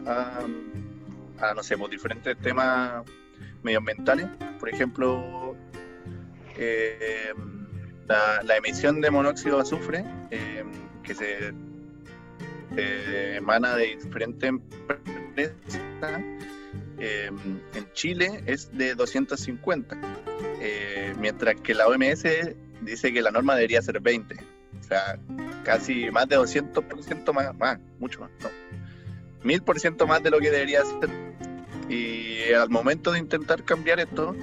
a, 0.07 0.47
no 1.55 1.63
sé, 1.63 1.77
pues, 1.77 1.91
diferentes 1.91 2.37
temas 2.39 3.05
medioambientales. 3.63 4.27
Por 4.59 4.69
ejemplo, 4.69 5.57
eh, 6.57 7.33
la, 8.07 8.57
emisión 8.57 9.01
de 9.01 9.11
monóxido 9.11 9.57
de 9.57 9.63
azufre 9.63 10.05
eh, 10.31 10.65
que 11.03 11.15
se 11.15 11.53
emana 13.37 13.77
de 13.77 13.97
diferentes 13.97 14.49
empresas. 14.49 15.57
Eh, 16.99 17.31
en 17.75 17.93
Chile 17.95 18.45
es 18.47 18.71
de 18.77 18.95
250, 18.95 19.97
mientras 21.19 21.57
que 21.57 21.75
la 21.75 21.89
OMS 21.89 22.25
dice 22.83 23.13
que 23.13 23.23
la 23.23 23.33
norma 23.33 23.57
debería 23.57 23.83
ser 23.83 24.01
20 24.01 24.37
casi 25.65 26.11
más 26.11 26.29
de 26.29 26.39
200% 26.39 27.33
más, 27.33 27.55
más, 27.57 27.79
mucho 27.99 28.21
más, 28.21 28.31
no. 28.43 28.62
1000% 29.45 30.07
más 30.07 30.23
de 30.23 30.31
lo 30.31 30.39
que 30.39 30.51
debería 30.51 30.83
ser. 30.85 31.11
Y 31.89 32.53
al 32.53 32.71
momento 32.71 33.13
de 33.13 33.19
intentar 33.19 33.65
cambiar 33.65 34.01
esto, 34.01 34.35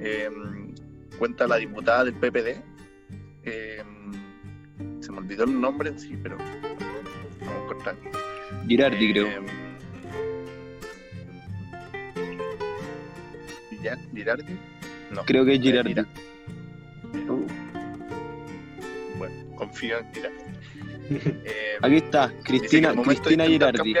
em, 0.00 0.74
cuenta 1.18 1.46
la 1.46 1.56
diputada 1.56 2.04
del 2.04 2.14
PPD, 2.14 2.62
em, 3.44 5.02
se 5.02 5.12
me 5.12 5.18
olvidó 5.18 5.44
el 5.44 5.60
nombre 5.60 5.90
en 5.90 5.98
sí, 5.98 6.18
pero 6.22 6.38
vamos 6.38 7.64
a 7.64 7.66
cortar. 7.66 7.96
Girardi, 8.66 9.12
creo. 9.12 9.26
Em, 9.26 9.46
¿Girardi? 14.14 14.58
No. 15.10 15.24
Creo 15.24 15.44
que 15.44 15.54
es 15.54 15.62
Girardi 15.62 15.94
confío 19.58 19.98
en 19.98 20.14
Girardi. 20.14 20.47
Eh, 21.10 21.78
Aquí 21.80 21.96
está, 21.96 22.32
Cristina, 22.44 22.94
Cristina 23.02 23.46
Girardi. 23.46 23.94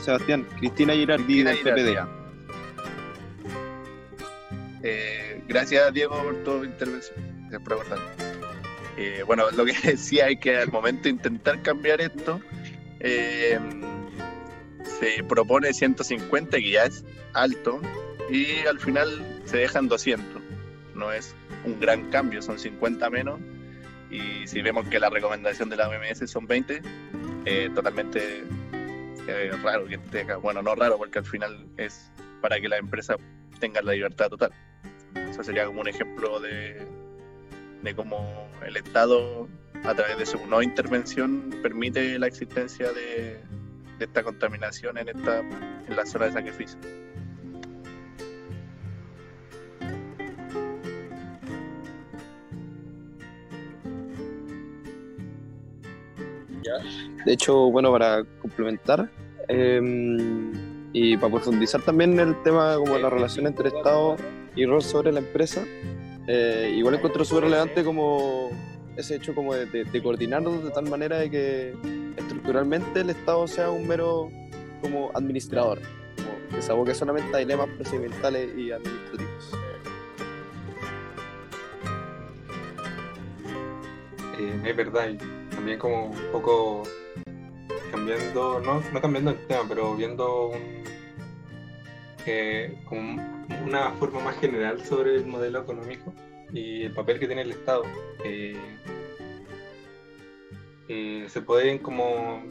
Sebastián, 0.00 0.46
Cristina 0.58 0.92
Girardi 0.94 1.42
del 1.42 1.58
PPD. 1.58 1.98
Eh, 4.82 5.42
gracias, 5.46 5.92
Diego, 5.92 6.22
por 6.22 6.36
tu 6.44 6.64
intervención. 6.64 7.16
Gracias 7.50 7.62
por 7.62 7.86
eh, 8.96 9.22
bueno, 9.24 9.44
lo 9.52 9.64
que 9.64 9.74
decía 9.84 10.28
es 10.28 10.40
que 10.40 10.56
al 10.56 10.72
momento 10.72 11.04
de 11.04 11.10
intentar 11.10 11.62
cambiar 11.62 12.00
esto, 12.00 12.40
se 13.00 13.58
propone 15.28 15.72
150, 15.72 16.56
que 16.56 16.70
ya 16.70 16.84
es 16.84 17.04
alto, 17.32 17.80
y 18.30 18.66
al 18.66 18.80
final 18.80 19.40
se 19.44 19.58
dejan 19.58 19.86
200. 19.88 20.42
No 20.94 21.12
es 21.12 21.34
un 21.64 21.78
gran 21.78 22.10
cambio, 22.10 22.42
son 22.42 22.58
50 22.58 23.08
menos, 23.10 23.38
y 24.10 24.46
si 24.46 24.62
vemos 24.62 24.88
que 24.88 24.98
la 24.98 25.10
recomendación 25.10 25.68
de 25.68 25.76
la 25.76 25.88
OMS 25.88 26.30
son 26.30 26.46
20, 26.46 26.82
eh, 27.44 27.70
totalmente 27.74 28.44
eh, 29.26 29.52
raro 29.62 29.86
que 29.86 29.98
tenga, 29.98 30.36
bueno, 30.36 30.62
no 30.62 30.74
raro 30.74 30.96
porque 30.98 31.18
al 31.18 31.26
final 31.26 31.66
es 31.76 32.10
para 32.40 32.60
que 32.60 32.68
la 32.68 32.78
empresa 32.78 33.16
tenga 33.60 33.82
la 33.82 33.92
libertad 33.92 34.28
total. 34.28 34.52
Eso 35.30 35.42
sería 35.42 35.66
como 35.66 35.80
un 35.80 35.88
ejemplo 35.88 36.40
de, 36.40 36.86
de 37.82 37.94
cómo 37.94 38.48
el 38.66 38.76
Estado, 38.76 39.48
a 39.84 39.94
través 39.94 40.18
de 40.18 40.26
su 40.26 40.46
no 40.46 40.62
intervención, 40.62 41.50
permite 41.62 42.18
la 42.18 42.26
existencia 42.26 42.92
de, 42.92 43.40
de 43.98 44.04
esta 44.04 44.22
contaminación 44.22 44.98
en, 44.98 45.08
esta, 45.08 45.40
en 45.40 45.96
la 45.96 46.06
zona 46.06 46.26
de 46.26 46.32
sacrificio. 46.32 46.78
De 57.24 57.32
hecho, 57.32 57.70
bueno, 57.70 57.90
para 57.92 58.24
complementar 58.40 59.10
em, 59.48 60.52
y 60.92 61.16
para 61.16 61.32
profundizar 61.32 61.82
también 61.82 62.18
el 62.18 62.40
tema 62.42 62.76
como 62.76 62.98
la 62.98 63.10
relación 63.10 63.46
entre 63.46 63.68
Estado 63.68 64.16
y 64.56 64.64
rol 64.66 64.82
sobre 64.82 65.12
la 65.12 65.20
empresa, 65.20 65.64
eh, 66.26 66.74
igual 66.76 66.94
encuentro 66.94 67.24
súper 67.24 67.44
relevante 67.44 67.84
como 67.84 68.50
ese 68.96 69.16
hecho 69.16 69.34
como 69.34 69.54
de, 69.54 69.84
de, 69.84 70.02
coordinarnos 70.02 70.64
de 70.64 70.70
tal 70.70 70.88
manera 70.88 71.18
de 71.18 71.30
que 71.30 71.74
estructuralmente 72.16 73.00
el 73.00 73.10
Estado 73.10 73.46
sea 73.46 73.70
un 73.70 73.86
mero 73.86 74.28
como 74.82 75.10
administrador, 75.14 75.78
como 76.16 76.56
que 76.56 76.62
se 76.62 76.72
aboque 76.72 76.94
solamente 76.94 77.34
a 77.34 77.38
dilemas 77.38 77.68
procedimentales 77.76 78.50
y 78.58 78.72
administrativos. 78.72 79.52
Eh, 84.38 84.60
es 84.66 84.76
verdad, 84.76 85.10
también 85.58 85.80
como 85.80 86.06
un 86.10 86.30
poco 86.30 86.84
cambiando, 87.90 88.60
no, 88.60 88.80
no 88.92 89.00
cambiando 89.00 89.32
el 89.32 89.46
tema, 89.48 89.64
pero 89.68 89.96
viendo 89.96 90.50
un, 90.50 90.84
eh, 92.26 92.78
una 93.66 93.90
forma 93.98 94.20
más 94.20 94.38
general 94.38 94.84
sobre 94.86 95.16
el 95.16 95.26
modelo 95.26 95.62
económico 95.62 96.14
y 96.52 96.84
el 96.84 96.94
papel 96.94 97.18
que 97.18 97.26
tiene 97.26 97.42
el 97.42 97.50
Estado. 97.50 97.82
Eh, 98.24 98.56
eh, 100.86 101.26
se 101.28 101.42
pueden 101.42 101.78
como 101.78 102.44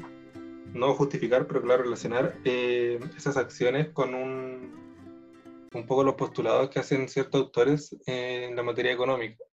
no 0.74 0.94
justificar, 0.94 1.48
pero 1.48 1.62
claro, 1.62 1.84
relacionar 1.84 2.36
esas 2.44 3.38
acciones 3.38 3.88
con 3.94 4.14
un, 4.16 5.70
un 5.74 5.86
poco 5.86 6.04
los 6.04 6.16
postulados 6.16 6.70
que 6.70 6.80
hacen 6.80 7.08
ciertos 7.08 7.40
autores 7.40 7.96
en 8.06 8.54
la 8.54 8.64
materia 8.64 8.92
económica. 8.92 9.47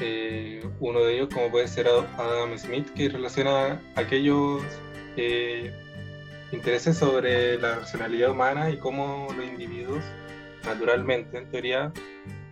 Eh, 0.00 0.64
uno 0.80 1.00
de 1.04 1.14
ellos, 1.14 1.28
como 1.32 1.50
puede 1.50 1.68
ser 1.68 1.86
Adam 1.88 2.56
Smith, 2.58 2.88
que 2.94 3.08
relaciona 3.08 3.80
aquellos 3.94 4.62
eh, 5.16 5.72
intereses 6.52 6.98
sobre 6.98 7.58
la 7.58 7.76
racionalidad 7.76 8.30
humana 8.30 8.70
y 8.70 8.76
cómo 8.78 9.28
los 9.36 9.46
individuos, 9.46 10.02
naturalmente, 10.64 11.38
en 11.38 11.48
teoría, 11.48 11.92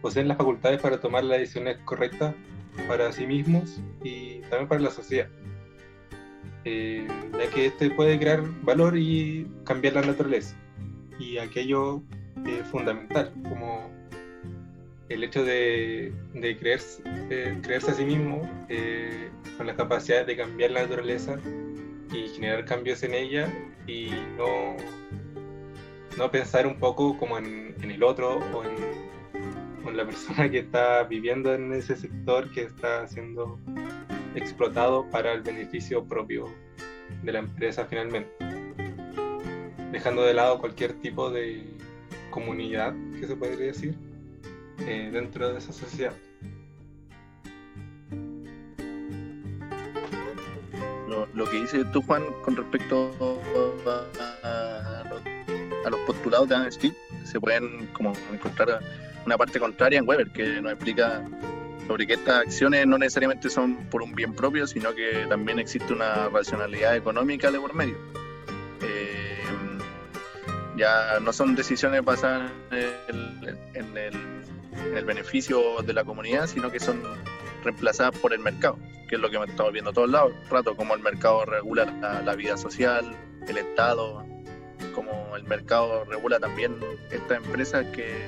poseen 0.00 0.28
las 0.28 0.36
facultades 0.36 0.80
para 0.80 1.00
tomar 1.00 1.24
las 1.24 1.40
decisiones 1.40 1.78
correctas 1.84 2.34
para 2.86 3.12
sí 3.12 3.26
mismos 3.26 3.80
y 4.02 4.40
también 4.42 4.68
para 4.68 4.80
la 4.80 4.90
sociedad. 4.90 5.28
Eh, 6.64 7.06
ya 7.32 7.50
que 7.50 7.66
este 7.66 7.90
puede 7.90 8.18
crear 8.18 8.42
valor 8.62 8.96
y 8.96 9.48
cambiar 9.64 9.94
la 9.94 10.02
naturaleza. 10.02 10.56
Y 11.18 11.38
aquello 11.38 12.02
es 12.46 12.66
fundamental, 12.68 13.32
como 13.48 13.90
el 15.12 15.24
hecho 15.24 15.44
de, 15.44 16.12
creerse, 16.58 17.02
creerse, 17.62 17.90
a 17.90 17.94
sí 17.94 18.04
mismo 18.04 18.48
eh, 18.68 19.28
con 19.56 19.66
la 19.66 19.76
capacidad 19.76 20.24
de 20.26 20.36
cambiar 20.36 20.70
la 20.70 20.82
naturaleza 20.82 21.38
y 22.12 22.28
generar 22.28 22.64
cambios 22.64 23.02
en 23.02 23.14
ella 23.14 23.52
y 23.86 24.10
no, 24.36 24.76
no 26.16 26.30
pensar 26.30 26.66
un 26.66 26.78
poco 26.78 27.16
como 27.18 27.38
en, 27.38 27.74
el 27.82 28.02
otro 28.02 28.38
o 28.54 28.64
en, 28.64 29.96
la 29.96 30.06
persona 30.06 30.50
que 30.50 30.60
está 30.60 31.02
viviendo 31.02 31.54
en 31.54 31.70
ese 31.74 31.94
sector 31.96 32.50
que 32.52 32.62
está 32.62 33.06
siendo 33.08 33.58
explotado 34.34 35.04
para 35.10 35.34
el 35.34 35.42
beneficio 35.42 36.02
propio 36.02 36.46
de 37.22 37.32
la 37.32 37.40
empresa 37.40 37.84
finalmente. 37.84 38.30
Dejando 39.90 40.22
de 40.22 40.32
lado 40.32 40.58
cualquier 40.60 40.94
tipo 40.94 41.30
de 41.30 41.62
comunidad, 42.30 42.94
que 43.20 43.26
se 43.26 43.36
podría 43.36 43.66
decir, 43.66 43.94
eh, 44.86 45.10
dentro 45.12 45.52
de 45.52 45.58
esa 45.58 45.72
sociedad. 45.72 46.12
Lo, 51.34 51.44
que 51.44 51.60
dices 51.60 51.84
tú, 51.92 52.02
Juan, 52.02 52.24
con 52.42 52.56
respecto 52.56 53.10
a, 55.84 55.90
los, 55.90 56.00
postulados 56.06 56.48
de 56.48 56.54
Adam 56.54 56.70
se 57.24 57.40
pueden 57.40 57.86
como 57.92 58.12
encontrar 58.32 58.80
una 59.24 59.36
parte 59.36 59.58
contraria 59.58 59.98
en 59.98 60.08
Weber, 60.08 60.30
que 60.30 60.60
nos 60.60 60.72
explica 60.72 61.24
sobre 61.86 62.06
que 62.06 62.14
estas 62.14 62.46
acciones 62.46 62.86
no 62.86 62.98
necesariamente 62.98 63.50
son 63.50 63.76
por 63.90 64.02
un 64.02 64.14
bien 64.14 64.34
propio, 64.34 64.66
sino 64.66 64.94
que 64.94 65.26
también 65.28 65.58
existe 65.58 65.92
una 65.92 66.28
racionalidad 66.28 66.96
económica 66.96 67.50
de 67.50 67.60
por 67.60 67.74
medio. 67.74 67.96
Ya 70.76 71.20
no 71.20 71.32
son 71.32 71.54
decisiones 71.54 72.04
basadas 72.04 72.50
en 72.70 73.96
el, 73.96 75.04
beneficio 75.04 75.82
de 75.82 75.92
la 75.92 76.04
comunidad, 76.04 76.46
sino 76.46 76.70
que 76.70 76.80
son 76.80 77.02
reemplazadas 77.62 78.18
por 78.18 78.32
el 78.32 78.40
mercado, 78.40 78.78
que 79.08 79.16
es 79.16 79.20
lo 79.20 79.30
que 79.30 79.36
estamos 79.36 79.72
viendo 79.72 79.90
a 79.90 79.92
todos 79.92 80.10
lados, 80.10 80.32
rato, 80.50 80.74
como 80.76 80.94
el 80.94 81.02
mercado 81.02 81.44
regula 81.44 81.84
la, 82.24 82.34
vida 82.34 82.56
social, 82.56 83.16
el 83.46 83.58
Estado, 83.58 84.24
como 84.94 85.36
el 85.36 85.44
mercado 85.44 86.04
regula 86.04 86.40
también 86.40 86.76
estas 87.10 87.44
empresas 87.44 87.84
que 87.94 88.26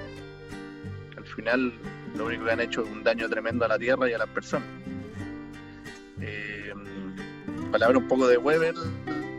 al 1.17 1.25
final 1.25 1.73
lo 2.17 2.27
único 2.27 2.45
que 2.45 2.53
han 2.53 2.61
hecho 2.61 2.83
es 2.83 2.91
un 2.91 3.03
daño 3.03 3.29
tremendo 3.29 3.65
a 3.65 3.69
la 3.69 3.79
tierra 3.79 4.09
y 4.09 4.13
a 4.13 4.19
las 4.19 4.29
personas. 4.29 4.69
Eh, 6.21 6.73
palabra 7.73 7.99
un 7.99 8.09
poco 8.09 8.29
de 8.29 8.37
Weber, 8.37 8.75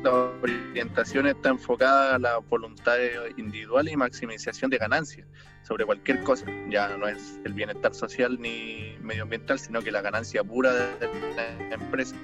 la 0.06 0.12
orientación 0.40 1.26
está 1.26 1.50
enfocada 1.50 2.16
a 2.16 2.20
la 2.20 2.38
voluntad 2.38 2.96
individual 3.38 3.90
y 3.90 3.98
maximización 3.98 4.70
de 4.70 4.78
ganancias 4.78 5.28
sobre 5.64 5.84
cualquier 5.84 6.24
cosa. 6.24 6.46
Ya 6.70 6.96
no 6.96 7.08
es 7.08 7.40
el 7.44 7.54
bienestar 7.54 7.96
social 7.96 8.40
ni 8.40 8.96
medioambiental, 9.02 9.58
sino 9.58 9.82
que 9.82 9.92
la 9.92 10.02
ganancia 10.02 10.44
pura 10.44 10.72
de 10.74 11.10
la 11.36 11.74
empresa. 11.74 12.16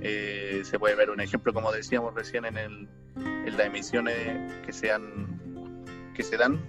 Eh, 0.00 0.62
se 0.64 0.78
puede 0.78 0.94
ver 0.94 1.10
un 1.10 1.20
ejemplo, 1.20 1.52
como 1.52 1.70
decíamos 1.70 2.14
recién, 2.14 2.46
en, 2.46 2.56
el, 2.56 2.88
las 3.44 3.66
emisiones 3.66 4.16
que 4.64 4.72
se 4.72 4.86
dan, 6.38 6.60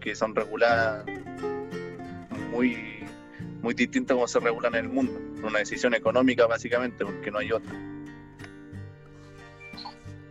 que 0.00 0.14
son 0.14 0.34
reguladas 0.34 1.04
muy, 2.52 3.04
muy 3.62 3.74
distintas 3.74 4.14
como 4.14 4.28
se 4.28 4.38
regulan 4.38 4.76
en 4.76 4.84
el 4.84 4.90
mundo. 4.90 5.20
Una 5.44 5.58
decisión 5.58 5.92
económica, 5.94 6.46
básicamente, 6.46 7.04
porque 7.04 7.32
no 7.32 7.38
hay 7.38 7.50
otra. 7.50 7.97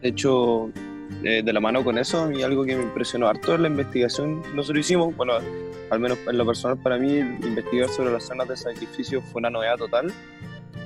De 0.08 0.12
hecho, 0.12 0.72
eh, 1.26 1.42
de 1.44 1.52
la 1.52 1.60
mano 1.60 1.84
con 1.84 1.98
eso, 1.98 2.32
y 2.32 2.42
algo 2.42 2.64
que 2.64 2.78
me 2.78 2.84
impresionó 2.84 3.28
harto 3.28 3.56
en 3.56 3.64
la 3.64 3.68
investigación 3.68 4.42
nosotros 4.56 4.86
hicimos, 4.86 5.14
bueno, 5.18 5.34
al 5.90 6.00
menos 6.00 6.18
en 6.26 6.38
lo 6.38 6.46
personal 6.46 6.78
para 6.78 6.98
mí, 6.98 7.18
investigar 7.18 7.90
sobre 7.90 8.14
las 8.14 8.24
zonas 8.24 8.48
de 8.48 8.56
sacrificio 8.56 9.22
fue 9.22 9.40
una 9.40 9.50
novedad 9.50 9.76
total. 9.76 10.14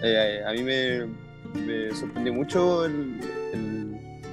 Eh, 0.02 0.42
a 0.44 0.52
mí 0.54 0.64
me, 0.64 1.06
me, 1.54 1.96
sorprendió 1.96 2.34
mucho 2.34 2.86
el, 2.86 3.20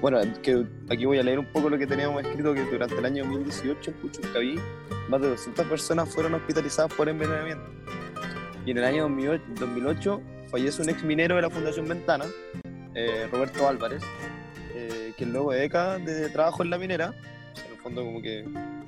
bueno, 0.00 0.20
que 0.42 0.64
aquí 0.88 1.04
voy 1.04 1.18
a 1.18 1.22
leer 1.22 1.38
un 1.38 1.52
poco 1.52 1.68
lo 1.68 1.76
que 1.76 1.86
teníamos 1.86 2.22
escrito, 2.22 2.54
que 2.54 2.62
durante 2.62 2.94
el 2.94 3.04
año 3.04 3.24
2018 3.24 3.90
en 3.90 3.96
Puchuncaví 3.98 4.58
más 5.10 5.20
de 5.20 5.28
200 5.28 5.66
personas 5.66 6.08
fueron 6.08 6.32
hospitalizadas 6.32 6.94
por 6.94 7.10
envenenamiento. 7.10 7.70
Y 8.64 8.70
en 8.70 8.78
el 8.78 8.84
año 8.84 9.02
2008 9.02 10.22
fallece 10.50 10.80
un 10.80 10.88
ex 10.88 11.04
minero 11.04 11.36
de 11.36 11.42
la 11.42 11.50
Fundación 11.50 11.86
Ventana, 11.86 12.24
eh, 12.94 13.28
Roberto 13.30 13.68
Álvarez, 13.68 14.02
eh, 14.74 15.12
que 15.16 15.26
luego 15.26 15.52
de 15.52 15.60
décadas 15.60 16.04
de 16.04 16.28
trabajo 16.30 16.62
en 16.62 16.70
la 16.70 16.78
minera, 16.78 17.14
en 17.66 17.72
el 17.72 17.78
fondo 17.80 18.04
como 18.04 18.22
que 18.22 18.44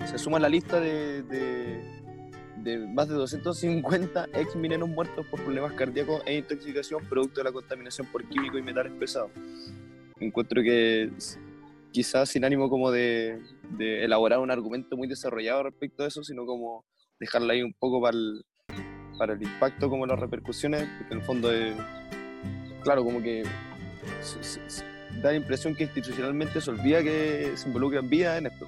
se 0.07 0.19
suma 0.19 0.39
a 0.39 0.41
la 0.41 0.49
lista 0.49 0.81
de, 0.81 1.23
de, 1.23 2.79
más 2.89 3.09
de 3.09 3.15
250 3.15 4.29
ex 4.35 4.57
mineros 4.57 4.89
muertos 4.89 5.27
por 5.27 5.41
problemas 5.43 5.73
cardíacos 5.73 6.23
e 6.27 6.37
intoxicación 6.37 7.05
producto 7.07 7.41
de 7.41 7.45
la 7.45 7.53
contaminación 7.53 8.07
por 8.09 8.25
químicos 8.29 8.59
y 8.59 8.63
metales 8.63 8.93
pesados. 8.99 9.31
Encuentro 10.19 10.63
que 10.63 11.11
quizás 11.93 12.29
sin 12.29 12.45
ánimo 12.45 12.69
como 12.69 12.91
de, 12.91 13.41
de, 13.77 14.05
elaborar 14.05 14.39
un 14.41 14.51
argumento 14.51 14.97
muy 14.97 15.09
desarrollado 15.09 15.65
respecto 15.65 16.05
a 16.05 16.07
eso, 16.07 16.23
sino 16.23 16.45
como 16.47 16.85
dejarla 17.19 17.55
ahí 17.55 17.63
un 17.63 17.73
poco 17.73 18.01
para 18.01 18.17
el, 18.17 18.45
para 19.19 19.33
el 19.35 19.43
impacto, 19.43 19.89
como 19.89 20.07
las 20.07 20.19
repercusiones, 20.19 20.89
porque 20.99 21.15
en 21.15 21.21
el 21.21 21.25
fondo 21.25 21.53
es, 21.53 21.75
claro, 22.83 23.05
como 23.05 23.23
que 23.23 23.45
da 25.23 25.31
la 25.31 25.37
impresión 25.37 25.75
que 25.75 25.85
institucionalmente 25.85 26.61
se 26.61 26.71
olvida 26.71 27.03
que 27.03 27.53
se 27.55 27.69
involucran 27.69 28.09
vidas 28.09 28.39
en 28.39 28.47
esto. 28.47 28.67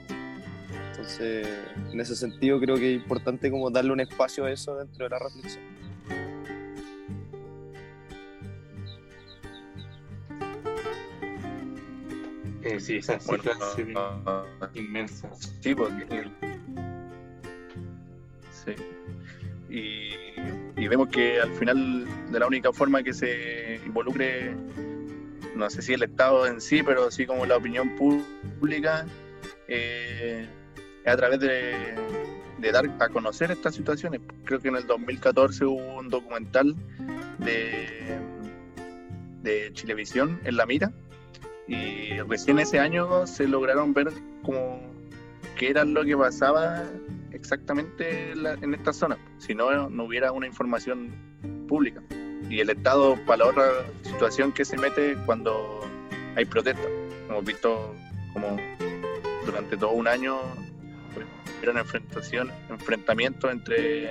Entonces, 0.90 1.48
en 1.90 2.00
ese 2.00 2.14
sentido 2.14 2.60
creo 2.60 2.76
que 2.76 2.94
es 2.94 3.02
importante 3.02 3.50
como 3.50 3.70
darle 3.70 3.92
un 3.92 4.00
espacio 4.00 4.44
a 4.44 4.52
eso 4.52 4.76
dentro 4.76 5.04
de 5.04 5.10
la 5.10 5.18
reflexión. 5.18 5.64
Eh, 12.62 12.78
sí, 12.78 12.96
esas 12.96 13.24
cifras 13.24 13.58
inmensas. 14.74 15.52
Sí, 15.60 15.74
porque... 15.74 16.30
Sí. 18.50 18.72
Y, 19.68 20.80
y, 20.80 20.86
vemos 20.86 21.08
que 21.08 21.40
al 21.40 21.50
final 21.54 22.06
de 22.30 22.38
la 22.38 22.46
única 22.46 22.72
forma 22.72 23.02
que 23.02 23.12
se 23.12 23.80
involucre 23.84 24.54
no 25.54 25.70
sé 25.70 25.82
si 25.82 25.92
el 25.92 26.02
Estado 26.02 26.46
en 26.46 26.60
sí, 26.60 26.82
pero 26.82 27.10
sí 27.10 27.26
como 27.26 27.46
la 27.46 27.56
opinión 27.56 27.96
pública, 27.96 29.06
eh, 29.68 30.46
a 31.06 31.16
través 31.16 31.40
de, 31.40 31.94
dar 32.72 32.88
a 33.00 33.08
conocer 33.08 33.50
estas 33.50 33.74
situaciones. 33.74 34.20
Creo 34.44 34.60
que 34.60 34.68
en 34.68 34.76
el 34.76 34.86
2014 34.86 35.64
hubo 35.64 35.98
un 35.98 36.08
documental 36.08 36.74
de, 37.38 38.18
de 39.42 39.72
Chilevisión 39.72 40.40
en 40.44 40.56
La 40.56 40.66
Mira 40.66 40.92
y 41.66 42.20
recién 42.20 42.58
ese 42.58 42.78
año 42.78 43.26
se 43.26 43.46
lograron 43.46 43.94
ver 43.94 44.12
como 44.42 44.80
qué 45.56 45.70
era 45.70 45.84
lo 45.84 46.04
que 46.04 46.16
pasaba 46.16 46.84
exactamente 47.32 48.32
en 48.32 48.74
esta 48.74 48.92
zona, 48.92 49.18
si 49.38 49.54
no, 49.54 49.88
no 49.88 50.04
hubiera 50.04 50.32
una 50.32 50.46
información 50.46 51.12
pública 51.66 52.02
y 52.48 52.60
el 52.60 52.70
Estado 52.70 53.16
para 53.26 53.44
la 53.44 53.50
otra 53.50 53.64
situación 54.02 54.52
que 54.52 54.64
se 54.64 54.76
mete 54.76 55.16
cuando 55.26 55.80
hay 56.36 56.44
protestas. 56.44 56.86
Hemos 57.28 57.44
visto 57.44 57.94
como 58.32 58.56
durante 59.44 59.76
todo 59.76 59.90
un 59.90 60.08
año 60.08 60.38
hubieron 61.58 61.78
enfrentación, 61.78 62.50
enfrentamientos 62.70 63.50
entre 63.50 64.10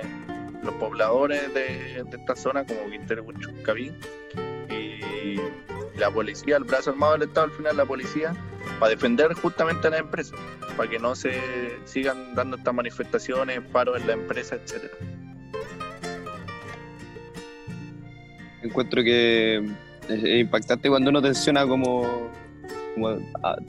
los 0.62 0.74
pobladores 0.74 1.52
de, 1.52 2.04
esta 2.10 2.34
zona, 2.36 2.64
como 2.64 2.88
Quintero 2.88 3.26
Chucaví, 3.38 3.92
y 4.70 5.36
la 5.98 6.10
policía, 6.10 6.56
el 6.56 6.64
brazo 6.64 6.90
armado 6.90 7.12
del 7.12 7.28
Estado, 7.28 7.46
al 7.46 7.52
final 7.52 7.76
la 7.76 7.84
policía, 7.84 8.34
para 8.78 8.90
defender 8.90 9.34
justamente 9.34 9.88
a 9.88 9.90
la 9.90 9.98
empresa, 9.98 10.34
para 10.76 10.88
que 10.88 10.98
no 10.98 11.14
se 11.14 11.38
sigan 11.84 12.34
dando 12.34 12.56
estas 12.56 12.74
manifestaciones, 12.74 13.60
paros 13.72 14.00
en 14.00 14.06
la 14.06 14.12
empresa, 14.14 14.56
etcétera. 14.56 14.94
Encuentro 18.62 19.02
que 19.02 19.62
es 20.08 20.24
impactante 20.24 20.88
cuando 20.88 21.10
uno 21.10 21.22
tensiona 21.22 21.66
como, 21.66 22.30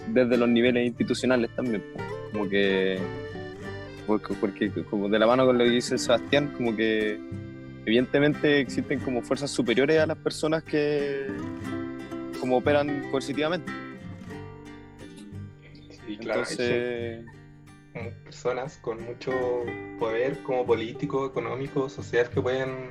desde 0.08 0.38
los 0.38 0.50
niveles 0.50 0.88
institucionales 0.88 1.50
también, 1.56 1.84
como 2.32 2.50
que 2.50 3.00
porque, 4.40 4.70
como 4.90 5.08
de 5.08 5.20
la 5.20 5.28
mano 5.28 5.46
con 5.46 5.58
lo 5.58 5.64
que 5.64 5.70
dice 5.70 5.98
Sebastián, 5.98 6.54
como 6.58 6.76
que 6.76 7.20
evidentemente 7.86 8.60
existen 8.60 9.00
como 9.00 9.22
fuerzas 9.22 9.52
superiores 9.52 10.00
a 10.00 10.06
las 10.06 10.18
personas 10.18 10.64
que 10.64 11.28
como 12.40 12.58
operan 12.58 13.10
coercitivamente. 13.12 13.72
Sí, 16.06 16.18
claro, 16.18 16.42
Entonces, 16.42 17.26
personas 18.26 18.78
con 18.82 19.04
mucho 19.06 19.32
poder 20.00 20.40
como 20.44 20.66
político, 20.66 21.26
económico, 21.26 21.88
social 21.88 22.30
que 22.30 22.42
pueden 22.42 22.90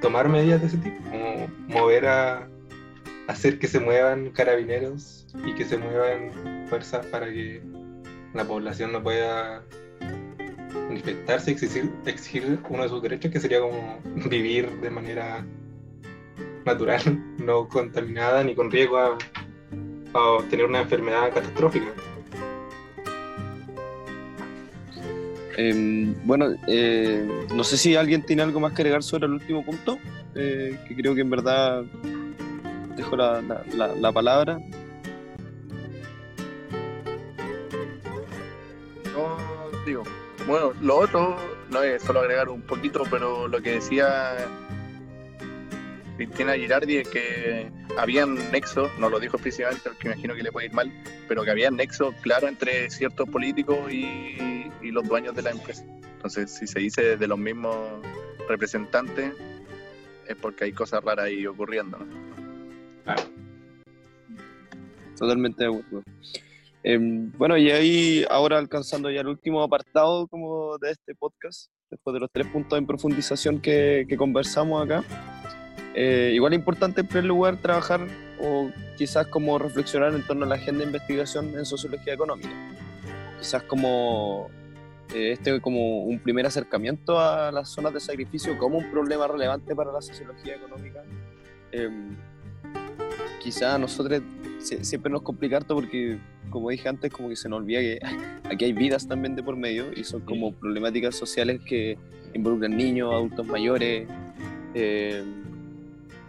tomar 0.00 0.28
medidas 0.28 0.60
de 0.60 0.66
ese 0.68 0.78
tipo, 0.78 1.02
como 1.10 1.48
mover 1.68 2.06
a 2.06 2.48
hacer 3.28 3.58
que 3.58 3.68
se 3.68 3.78
muevan 3.80 4.30
carabineros 4.30 5.26
y 5.44 5.54
que 5.54 5.64
se 5.64 5.76
muevan 5.76 6.66
fuerzas 6.68 7.04
para 7.06 7.26
que 7.26 7.62
la 8.34 8.44
población 8.44 8.92
no 8.92 9.02
pueda 9.02 9.62
manifestarse 10.88 11.50
y 11.50 11.54
exigir, 11.54 11.92
exigir 12.06 12.58
uno 12.68 12.82
de 12.82 12.88
sus 12.88 13.02
derechos, 13.02 13.30
que 13.30 13.40
sería 13.40 13.60
como 13.60 14.00
vivir 14.28 14.70
de 14.80 14.90
manera 14.90 15.44
natural, 16.64 17.02
no 17.38 17.68
contaminada 17.68 18.42
ni 18.44 18.54
con 18.54 18.70
riesgo 18.70 18.98
a 18.98 19.18
tener 20.50 20.66
una 20.66 20.80
enfermedad 20.80 21.32
catastrófica. 21.32 21.92
Em, 25.60 26.14
bueno, 26.24 26.54
eh, 26.68 27.26
no 27.52 27.64
sé 27.64 27.76
si 27.76 27.96
alguien 27.96 28.22
tiene 28.22 28.42
algo 28.42 28.60
más 28.60 28.74
que 28.74 28.82
agregar 28.82 29.02
sobre 29.02 29.26
el 29.26 29.32
último 29.32 29.64
punto, 29.64 29.98
eh, 30.36 30.78
que 30.86 30.94
creo 30.94 31.16
que 31.16 31.22
en 31.22 31.30
verdad 31.30 31.82
dejo 32.96 33.16
la, 33.16 33.42
la, 33.74 33.88
la, 33.88 34.12
palabra. 34.12 34.60
No, 39.12 39.36
digo, 39.84 40.04
bueno, 40.46 40.72
lo 40.80 40.98
otro 40.98 41.36
no 41.72 41.82
es 41.82 42.04
solo 42.04 42.20
agregar 42.20 42.48
un 42.50 42.62
poquito, 42.62 43.02
pero 43.10 43.48
lo 43.48 43.60
que 43.60 43.72
decía 43.72 44.36
Cristina 46.18 46.54
Girardi 46.54 46.98
es 46.98 47.08
que 47.08 47.68
había 47.96 48.26
un 48.26 48.36
nexo, 48.52 48.88
no 49.00 49.10
lo 49.10 49.18
dijo 49.18 49.38
explícitamente 49.38 49.88
porque 49.88 50.06
imagino 50.06 50.36
que 50.36 50.44
le 50.44 50.52
puede 50.52 50.66
ir 50.66 50.72
mal, 50.72 50.92
pero 51.26 51.42
que 51.42 51.50
había 51.50 51.68
un 51.68 51.76
nexo 51.78 52.14
claro 52.20 52.46
entre 52.46 52.90
ciertos 52.90 53.28
políticos 53.28 53.92
y, 53.92 54.36
y 54.88 54.90
los 54.90 55.06
dueños 55.06 55.34
de 55.34 55.42
la 55.42 55.50
empresa. 55.50 55.84
Entonces, 56.16 56.50
si 56.50 56.66
se 56.66 56.80
dice 56.80 57.16
de 57.16 57.26
los 57.26 57.38
mismos 57.38 57.76
representantes, 58.48 59.32
es 60.26 60.36
porque 60.36 60.64
hay 60.64 60.72
cosas 60.72 61.04
raras 61.04 61.26
ahí 61.26 61.46
ocurriendo. 61.46 61.98
¿no? 61.98 62.06
Claro. 63.04 63.22
Totalmente 65.16 65.64
de 65.64 65.70
acuerdo. 65.70 66.02
Eh, 66.82 66.98
bueno, 67.36 67.56
y 67.56 67.70
ahí 67.70 68.24
ahora 68.30 68.58
alcanzando 68.58 69.10
ya 69.10 69.20
el 69.20 69.28
último 69.28 69.62
apartado 69.62 70.26
como 70.28 70.78
de 70.78 70.90
este 70.90 71.14
podcast, 71.14 71.70
después 71.90 72.14
de 72.14 72.20
los 72.20 72.30
tres 72.32 72.46
puntos 72.46 72.78
en 72.78 72.86
profundización 72.86 73.60
que, 73.60 74.06
que 74.08 74.16
conversamos 74.16 74.84
acá. 74.84 75.04
Eh, 75.94 76.32
igual 76.34 76.52
es 76.52 76.58
importante 76.58 77.00
en 77.00 77.08
primer 77.08 77.24
lugar 77.24 77.56
trabajar 77.56 78.06
o 78.40 78.70
quizás 78.96 79.26
como 79.26 79.58
reflexionar 79.58 80.14
en 80.14 80.24
torno 80.26 80.44
a 80.44 80.48
la 80.48 80.54
agenda 80.54 80.80
de 80.80 80.86
investigación 80.86 81.56
en 81.56 81.64
sociología 81.64 82.14
económica. 82.14 82.50
Quizás 83.38 83.62
como 83.64 84.48
este 85.14 85.60
como 85.60 86.02
un 86.02 86.18
primer 86.18 86.46
acercamiento 86.46 87.18
a 87.18 87.50
las 87.50 87.68
zonas 87.68 87.94
de 87.94 88.00
sacrificio 88.00 88.58
como 88.58 88.78
un 88.78 88.90
problema 88.90 89.26
relevante 89.26 89.74
para 89.74 89.92
la 89.92 90.02
sociología 90.02 90.56
económica. 90.56 91.02
Eh, 91.72 91.90
quizás 93.42 93.74
a 93.74 93.78
nosotros 93.78 94.22
siempre 94.60 95.10
nos 95.10 95.22
complica 95.22 95.56
harto 95.56 95.74
porque, 95.74 96.18
como 96.50 96.70
dije 96.70 96.88
antes, 96.88 97.12
como 97.12 97.28
que 97.28 97.36
se 97.36 97.48
nos 97.48 97.60
olvida 97.60 97.80
que 97.80 97.98
aquí 98.50 98.64
hay 98.66 98.72
vidas 98.72 99.06
también 99.06 99.36
de 99.36 99.42
por 99.42 99.56
medio 99.56 99.86
y 99.94 100.04
son 100.04 100.20
como 100.22 100.52
problemáticas 100.52 101.16
sociales 101.16 101.60
que 101.64 101.98
involucran 102.34 102.76
niños, 102.76 103.12
adultos 103.12 103.46
mayores, 103.46 104.06
eh, 104.74 105.24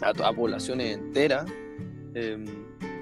a, 0.02 0.10
a, 0.10 0.34
poblaciones 0.34 0.98
enteras. 0.98 1.46
Eh, 2.14 2.46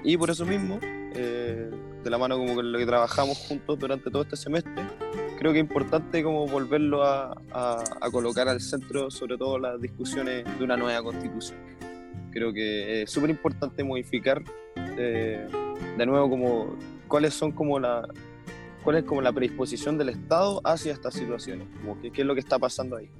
y 0.04 0.16
por 0.16 0.30
eso 0.30 0.44
mismo, 0.44 0.78
eh, 0.82 1.70
de 2.02 2.10
la 2.10 2.18
mano 2.18 2.38
como 2.38 2.54
con 2.54 2.70
lo 2.70 2.78
que 2.78 2.86
trabajamos 2.86 3.38
juntos 3.38 3.78
durante 3.78 4.10
todo 4.10 4.22
este 4.22 4.36
semestre, 4.36 4.84
creo 5.38 5.52
que 5.52 5.60
es 5.60 5.64
importante 5.64 6.22
como 6.24 6.48
volverlo 6.48 7.04
a, 7.04 7.40
a, 7.52 7.84
a 8.00 8.10
colocar 8.10 8.48
al 8.48 8.60
centro, 8.60 9.08
sobre 9.08 9.38
todo 9.38 9.56
las 9.58 9.80
discusiones 9.80 10.44
de 10.58 10.64
una 10.64 10.76
nueva 10.76 11.00
constitución. 11.00 11.58
Creo 12.32 12.52
que 12.52 13.02
es 13.02 13.10
súper 13.10 13.30
importante 13.30 13.84
modificar 13.84 14.42
eh, 14.76 15.46
de 15.96 16.06
nuevo 16.06 16.28
como 16.28 16.76
cuáles 17.06 17.34
son 17.34 17.52
como 17.52 17.78
la 17.78 18.06
cuál 18.82 18.96
es 18.96 19.04
como 19.04 19.22
la 19.22 19.32
predisposición 19.32 19.96
del 19.96 20.08
Estado 20.08 20.60
hacia 20.64 20.92
estas 20.92 21.14
situaciones, 21.14 21.68
como 21.80 22.00
que, 22.00 22.10
qué 22.10 22.22
es 22.22 22.26
lo 22.26 22.34
que 22.34 22.40
está 22.40 22.58
pasando 22.58 22.96
ahí. 22.96 23.10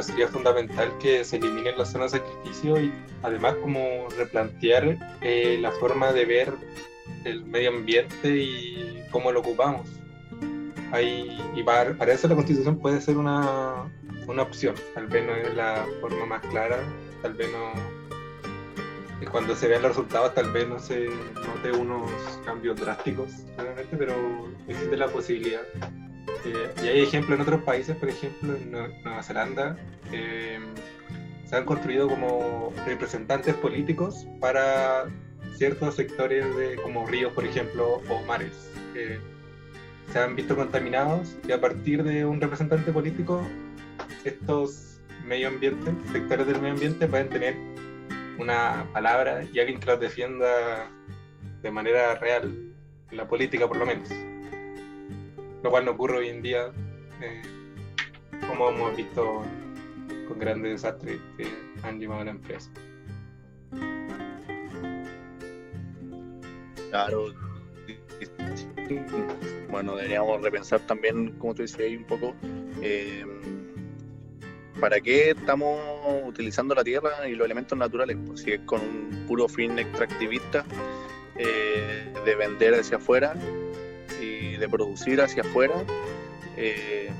Sería 0.00 0.28
fundamental 0.28 0.96
que 0.98 1.24
se 1.24 1.36
eliminen 1.36 1.76
las 1.76 1.92
zonas 1.92 2.12
de 2.12 2.18
sacrificio 2.18 2.80
y 2.80 2.92
además 3.22 3.56
como 3.56 4.08
replantear 4.16 5.16
eh, 5.20 5.58
la 5.60 5.72
forma 5.72 6.12
de 6.12 6.24
ver 6.24 6.52
el 7.24 7.44
medio 7.44 7.70
ambiente 7.70 8.36
y 8.36 9.02
cómo 9.10 9.32
lo 9.32 9.40
ocupamos. 9.40 9.88
Hay, 10.92 11.38
y 11.54 11.62
para, 11.62 11.92
para 11.94 12.12
eso 12.12 12.28
la 12.28 12.34
constitución 12.34 12.78
puede 12.78 13.00
ser 13.00 13.18
una, 13.18 13.92
una 14.26 14.42
opción, 14.42 14.74
tal 14.94 15.06
vez 15.06 15.26
no 15.26 15.34
es 15.34 15.54
la 15.54 15.86
forma 16.00 16.24
más 16.24 16.42
clara, 16.46 16.78
tal 17.22 17.34
vez 17.34 17.48
no 17.52 17.98
cuando 19.30 19.54
se 19.54 19.68
vean 19.68 19.82
los 19.82 19.90
resultados 19.90 20.34
tal 20.34 20.50
vez 20.52 20.68
no 20.68 20.78
se 20.78 21.06
note 21.06 21.72
unos 21.72 22.10
cambios 22.44 22.80
drásticos 22.80 23.44
realmente, 23.56 23.96
pero 23.96 24.48
existe 24.66 24.96
la 24.96 25.08
posibilidad. 25.08 25.62
Eh, 26.44 26.72
y 26.82 26.86
hay 26.86 27.02
ejemplos 27.02 27.36
en 27.36 27.42
otros 27.42 27.62
países, 27.62 27.96
por 27.96 28.08
ejemplo 28.08 28.54
en 28.54 28.70
Nueva 28.70 29.22
Zelanda, 29.22 29.76
eh, 30.12 30.58
se 31.44 31.56
han 31.56 31.64
construido 31.64 32.08
como 32.08 32.72
representantes 32.86 33.54
políticos 33.54 34.26
para 34.40 35.06
ciertos 35.58 35.96
sectores 35.96 36.56
de, 36.56 36.76
como 36.76 37.04
ríos, 37.06 37.32
por 37.32 37.44
ejemplo, 37.44 38.00
o 38.08 38.22
mares, 38.22 38.70
que 38.94 39.18
se 40.12 40.18
han 40.18 40.36
visto 40.36 40.54
contaminados 40.54 41.36
y 41.46 41.52
a 41.52 41.60
partir 41.60 42.04
de 42.04 42.24
un 42.24 42.40
representante 42.40 42.92
político, 42.92 43.42
estos 44.24 45.00
medio 45.26 45.48
ambiente, 45.48 45.92
sectores 46.12 46.46
del 46.46 46.60
medio 46.60 46.74
ambiente 46.74 47.06
pueden 47.08 47.28
tener 47.28 47.56
una 48.38 48.86
palabra 48.92 49.44
y 49.52 49.58
alguien 49.58 49.80
que 49.80 49.86
los 49.86 50.00
defienda 50.00 50.88
de 51.60 51.70
manera 51.72 52.14
real, 52.14 52.54
en 53.10 53.16
la 53.16 53.26
política 53.26 53.66
por 53.66 53.78
lo 53.78 53.84
menos. 53.84 54.08
Lo 55.64 55.70
cual 55.70 55.84
no 55.84 55.90
ocurre 55.90 56.18
hoy 56.18 56.28
en 56.28 56.40
día, 56.40 56.70
eh, 57.20 57.42
como 58.48 58.70
hemos 58.70 58.96
visto 58.96 59.42
con 60.28 60.38
grandes 60.38 60.70
desastres 60.70 61.18
que 61.36 61.48
han 61.82 61.98
llevado 61.98 62.20
a 62.20 62.24
la 62.26 62.30
empresa. 62.30 62.70
Claro. 66.90 67.34
Bueno, 69.70 69.96
deberíamos 69.96 70.42
repensar 70.42 70.80
también, 70.86 71.32
como 71.38 71.54
tú 71.54 71.62
decías 71.62 71.80
ahí 71.80 71.96
un 71.96 72.04
poco, 72.04 72.34
eh, 72.82 73.24
¿para 74.80 75.00
qué 75.00 75.30
estamos 75.30 75.78
utilizando 76.24 76.74
la 76.74 76.82
tierra 76.82 77.28
y 77.28 77.34
los 77.34 77.44
elementos 77.44 77.76
naturales? 77.76 78.16
Pues 78.26 78.40
si 78.40 78.52
es 78.52 78.60
con 78.60 78.80
un 78.80 79.24
puro 79.26 79.48
fin 79.48 79.78
extractivista 79.78 80.64
eh, 81.36 82.12
de 82.24 82.34
vender 82.34 82.74
hacia 82.74 82.96
afuera 82.96 83.34
y 84.20 84.56
de 84.56 84.68
producir 84.68 85.20
hacia 85.20 85.42
afuera, 85.42 85.84
eh, 86.56 87.10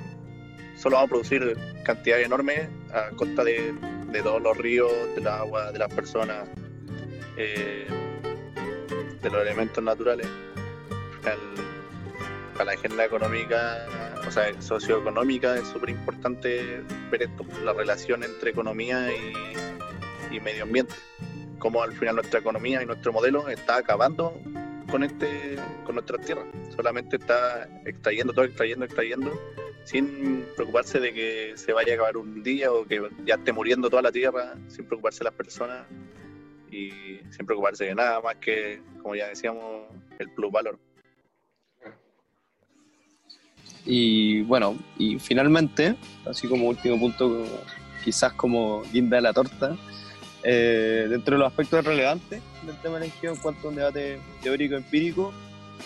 solo 0.76 0.96
vamos 0.96 1.08
a 1.08 1.10
producir 1.10 1.56
cantidades 1.84 2.26
enormes 2.26 2.68
a 2.92 3.10
costa 3.10 3.44
de, 3.44 3.74
de, 4.10 4.22
todos 4.22 4.40
los 4.42 4.56
ríos, 4.56 4.90
del 5.14 5.28
agua, 5.28 5.70
de 5.70 5.78
las 5.78 5.92
personas, 5.92 6.48
de 9.22 9.30
los 9.30 9.42
elementos 9.42 9.82
naturales. 9.82 10.28
para 12.54 12.64
la 12.64 12.72
agenda 12.72 13.04
económica 13.04 13.86
o 14.28 14.30
sea, 14.30 14.60
socioeconómica 14.60 15.56
es 15.56 15.66
súper 15.68 15.88
importante 15.88 16.82
ver 17.10 17.22
esto, 17.22 17.46
la 17.64 17.72
relación 17.72 18.22
entre 18.24 18.50
economía 18.50 19.08
y, 19.10 20.38
medio 20.40 20.64
ambiente. 20.64 20.94
Cómo 21.58 21.82
al 21.82 21.92
final 21.92 22.16
nuestra 22.16 22.38
economía 22.38 22.82
y 22.82 22.86
nuestro 22.86 23.12
modelo 23.12 23.48
está 23.48 23.78
acabando 23.78 24.40
con 24.90 25.02
este 25.02 25.56
con 25.84 25.94
nuestras 25.96 26.24
tierras. 26.24 26.46
Solamente 26.76 27.16
está 27.16 27.68
extrayendo 27.84 28.32
todo, 28.32 28.44
extrayendo, 28.44 28.84
extrayendo, 28.84 29.32
sin 29.84 30.44
preocuparse 30.54 31.00
de 31.00 31.12
que 31.12 31.52
se 31.56 31.72
vaya 31.72 31.92
a 31.92 31.94
acabar 31.94 32.18
un 32.18 32.42
día 32.42 32.70
o 32.70 32.84
que 32.84 33.02
ya 33.24 33.34
esté 33.36 33.52
muriendo 33.52 33.90
toda 33.90 34.02
la 34.02 34.12
tierra, 34.12 34.54
sin 34.68 34.84
preocuparse 34.84 35.24
las 35.24 35.34
personas 35.34 35.86
y 36.70 37.20
sin 37.30 37.46
preocuparse 37.46 37.84
de 37.84 37.94
nada 37.94 38.20
más 38.20 38.36
que, 38.36 38.80
como 39.02 39.14
ya 39.14 39.28
decíamos, 39.28 39.86
el 40.18 40.30
plus 40.30 40.52
valor. 40.52 40.78
Y 43.84 44.42
bueno, 44.42 44.76
y 44.98 45.18
finalmente, 45.18 45.96
así 46.26 46.46
como 46.46 46.68
último 46.68 46.98
punto, 46.98 47.44
quizás 48.04 48.34
como 48.34 48.82
guinda 48.92 49.16
de 49.16 49.22
la 49.22 49.32
torta, 49.32 49.76
eh, 50.42 51.06
dentro 51.08 51.34
de 51.34 51.38
los 51.38 51.48
aspectos 51.48 51.84
relevantes 51.84 52.42
del 52.64 52.76
tema 52.82 52.98
elegido 52.98 53.32
en 53.32 53.40
cuanto 53.40 53.66
a 53.66 53.70
un 53.70 53.76
debate 53.76 54.20
teórico-empírico, 54.42 55.32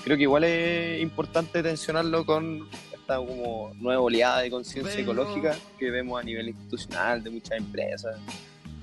creo 0.04 0.16
que 0.16 0.24
igual 0.24 0.44
es 0.44 1.00
importante 1.00 1.62
tensionarlo 1.62 2.26
con 2.26 2.68
esta 2.92 3.16
como 3.16 3.72
nueva 3.76 4.00
oleada 4.00 4.40
de 4.40 4.50
conciencia 4.50 5.00
ecológica 5.00 5.56
que 5.78 5.90
vemos 5.90 6.20
a 6.20 6.24
nivel 6.24 6.48
institucional 6.48 7.22
de 7.22 7.30
muchas 7.30 7.58
empresas, 7.58 8.16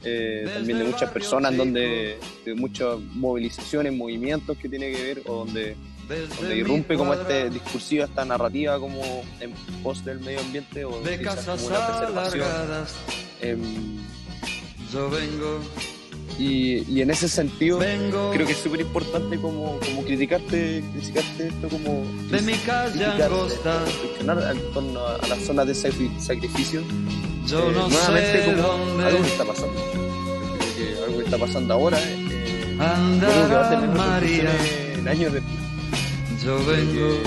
eh, 0.03 0.49
también 0.53 0.79
de 0.79 0.85
muchas 0.85 1.12
personas, 1.12 1.55
donde 1.55 2.17
de 2.45 2.55
muchas 2.55 2.99
movilizaciones, 3.13 3.93
movimientos 3.93 4.57
que 4.57 4.69
tiene 4.69 4.91
que 4.91 5.03
ver, 5.03 5.21
o 5.25 5.45
donde 5.45 5.75
donde 6.09 6.57
irrumpe 6.57 6.95
como 6.95 7.13
este 7.13 7.49
discursiva, 7.49 8.05
esta 8.05 8.25
narrativa 8.25 8.79
como 8.79 9.23
en 9.39 9.53
pos 9.83 10.03
del 10.03 10.19
medio 10.19 10.39
ambiente 10.39 10.83
o 10.85 10.99
de 11.01 11.23
como 11.23 11.67
una 11.67 11.88
preservación. 11.88 12.47
Em, 13.41 13.97
yo 14.91 15.09
vengo, 15.09 15.59
y, 16.37 16.83
y 16.89 17.01
en 17.01 17.09
ese 17.11 17.27
sentido 17.27 17.79
vengo 17.79 18.31
creo 18.33 18.45
que 18.45 18.53
es 18.53 18.59
súper 18.59 18.81
importante 18.81 19.37
como, 19.37 19.77
como 19.79 20.03
criticarte, 20.03 20.83
criticarte 20.93 21.47
esto 21.47 21.67
como 21.69 22.05
de 22.29 22.41
mi 22.41 22.53
calle 22.53 23.05
angosta, 23.05 23.83
en 24.19 24.73
torno 24.73 24.99
a, 25.05 25.15
a 25.15 25.27
las 25.27 25.39
zonas 25.39 25.67
de 25.67 25.73
sacri- 25.73 26.17
sacrificio. 26.19 26.81
yo 27.47 27.69
Eh, 27.69 27.73
no 27.73 27.89
nuevamente 27.89 28.43
sé 28.43 28.45
como 28.55 28.67
dónde. 28.67 29.05
algo 29.05 29.21
que 29.21 29.27
está 29.27 29.43
pasando. 29.45 29.73
Yo 29.75 29.91
creo 30.57 30.97
que 30.97 31.03
algo 31.03 31.17
que 31.19 31.23
está 31.25 31.37
pasando 31.37 31.73
ahora 31.73 31.97
eh, 32.01 32.77
Andar 32.79 33.87
María. 33.89 34.51
en 34.97 35.07
años 35.07 35.33
de 35.33 35.41
Yo 36.45 36.57
vengo, 36.65 37.17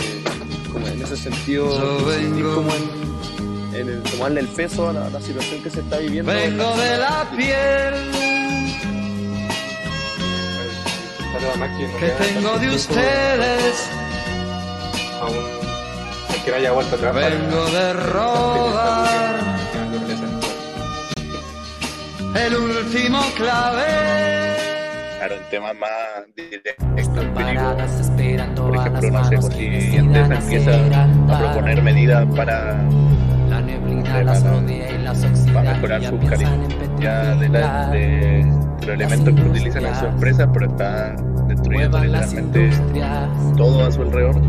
como 0.73 0.87
en 0.89 1.03
ese 1.03 1.17
sentido 1.17 1.69
Yo 1.79 2.07
vengo. 2.07 2.55
como 2.55 2.71
en, 2.75 3.77
en 3.81 3.89
el 3.91 4.03
tomarle 4.05 4.41
el 4.41 4.49
peso 4.49 4.89
a 4.89 4.93
la, 4.95 5.07
a 5.07 5.11
la 5.11 5.21
situación 5.21 5.63
que 5.63 5.69
se 5.71 5.81
está 5.81 5.99
viviendo 5.99 6.33
vengo 6.33 6.77
de 6.77 6.97
la 6.97 7.31
piel 7.37 7.95
Más 11.59 11.71
que 11.77 11.87
no 11.89 11.93
que 11.99 12.07
queda 12.07 12.17
tengo 12.19 12.59
de 12.59 12.69
ustedes. 12.75 13.91
Aún 15.21 15.35
el 16.35 16.43
que 16.45 16.51
no 16.51 16.57
haya 16.57 16.73
vuelto 16.73 16.97
a 16.97 16.99
trabajar. 16.99 17.31
Vengo 17.33 17.65
de 17.67 17.93
rodar 17.93 19.35
el 22.35 22.57
último 22.57 23.21
clave. 23.37 23.85
Claro, 25.19 25.35
en 25.37 25.51
temas 25.51 25.75
más 25.77 25.91
Paradas 27.35 28.01
esperando 28.01 28.67
por 28.69 28.79
a 28.79 28.87
ejemplo, 28.87 29.11
no 29.11 29.25
sé, 29.25 29.53
si 29.53 29.97
Endesa 29.97 30.35
empieza 30.35 30.71
a 30.75 31.39
proponer 31.39 31.83
medidas 31.83 32.27
para, 32.35 32.83
La 33.49 33.61
neblina 33.61 34.23
las 34.25 34.43
rodea 34.45 34.91
y 34.91 34.99
las 34.99 35.23
oxida 35.25 35.53
para 35.53 35.75
mejorar 35.75 36.01
y 36.01 36.03
ya 36.05 36.11
sus 36.11 36.19
características 36.31 37.41
de, 37.41 37.49
la- 37.49 37.91
petrificar. 37.91 37.91
de 37.93 38.87
los 38.87 38.89
elementos 38.95 39.35
que 39.35 39.43
utilizan 39.43 39.87
en 39.87 39.95
sus 39.95 40.05
empresas, 40.09 40.49
pero 40.53 40.67
está 40.67 41.15
destruyendo 41.55 41.99
literalmente 41.99 42.71
todo 43.57 43.87
a 43.87 43.93
su 43.93 44.03
alrededor, 44.03 44.41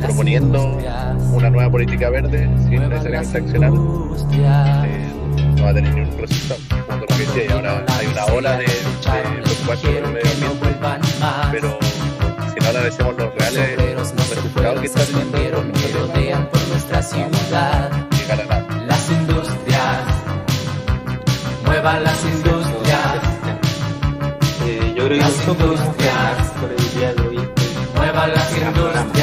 proponiendo 0.00 0.78
una 1.32 1.50
nueva 1.50 1.70
política 1.70 2.10
verde 2.10 2.48
sin 2.68 2.88
necesariamente 2.88 3.38
accionar. 3.38 3.72
eh, 4.86 5.12
no 5.56 5.64
va 5.64 5.70
a 5.70 5.74
tener 5.74 5.94
ningún 5.94 6.18
resultado. 6.18 6.60
Como 6.86 6.98
lo 7.00 7.06
que 7.06 7.14
decía, 7.14 7.54
ahora 7.54 7.84
hay 7.98 8.06
una 8.06 8.24
ola 8.26 8.56
de, 8.56 8.64
de 8.64 9.42
preocuparse 9.42 9.86
por 9.88 9.96
el 9.96 10.12
medio 10.12 10.30
ambiente, 10.30 10.76
pero 11.50 11.78
si 12.52 12.60
no 12.60 12.68
analizamos 12.68 13.16
los 13.16 13.34
reales 13.34 13.78
se 14.08 14.34
resultados 14.34 14.80
que 14.80 14.86
está 14.86 15.00
teniendo, 15.04 15.62
no 15.62 15.78
llegar 18.16 18.40
a 18.40 18.44
nada. 18.44 18.84
Las 18.86 19.10
industrias, 19.10 19.98
muevan 21.64 22.04
las 22.04 22.24
industrias, 22.24 23.31
yo 25.02 25.08
creo 25.08 25.74
que 25.96 26.08
hablar 26.08 26.52
por 26.60 26.70
el 26.70 26.94
día 26.94 27.14
de 27.14 27.28
hoy. 27.28 27.48
muevan 27.96 28.32
las 28.32 28.56
industrias. 28.56 29.21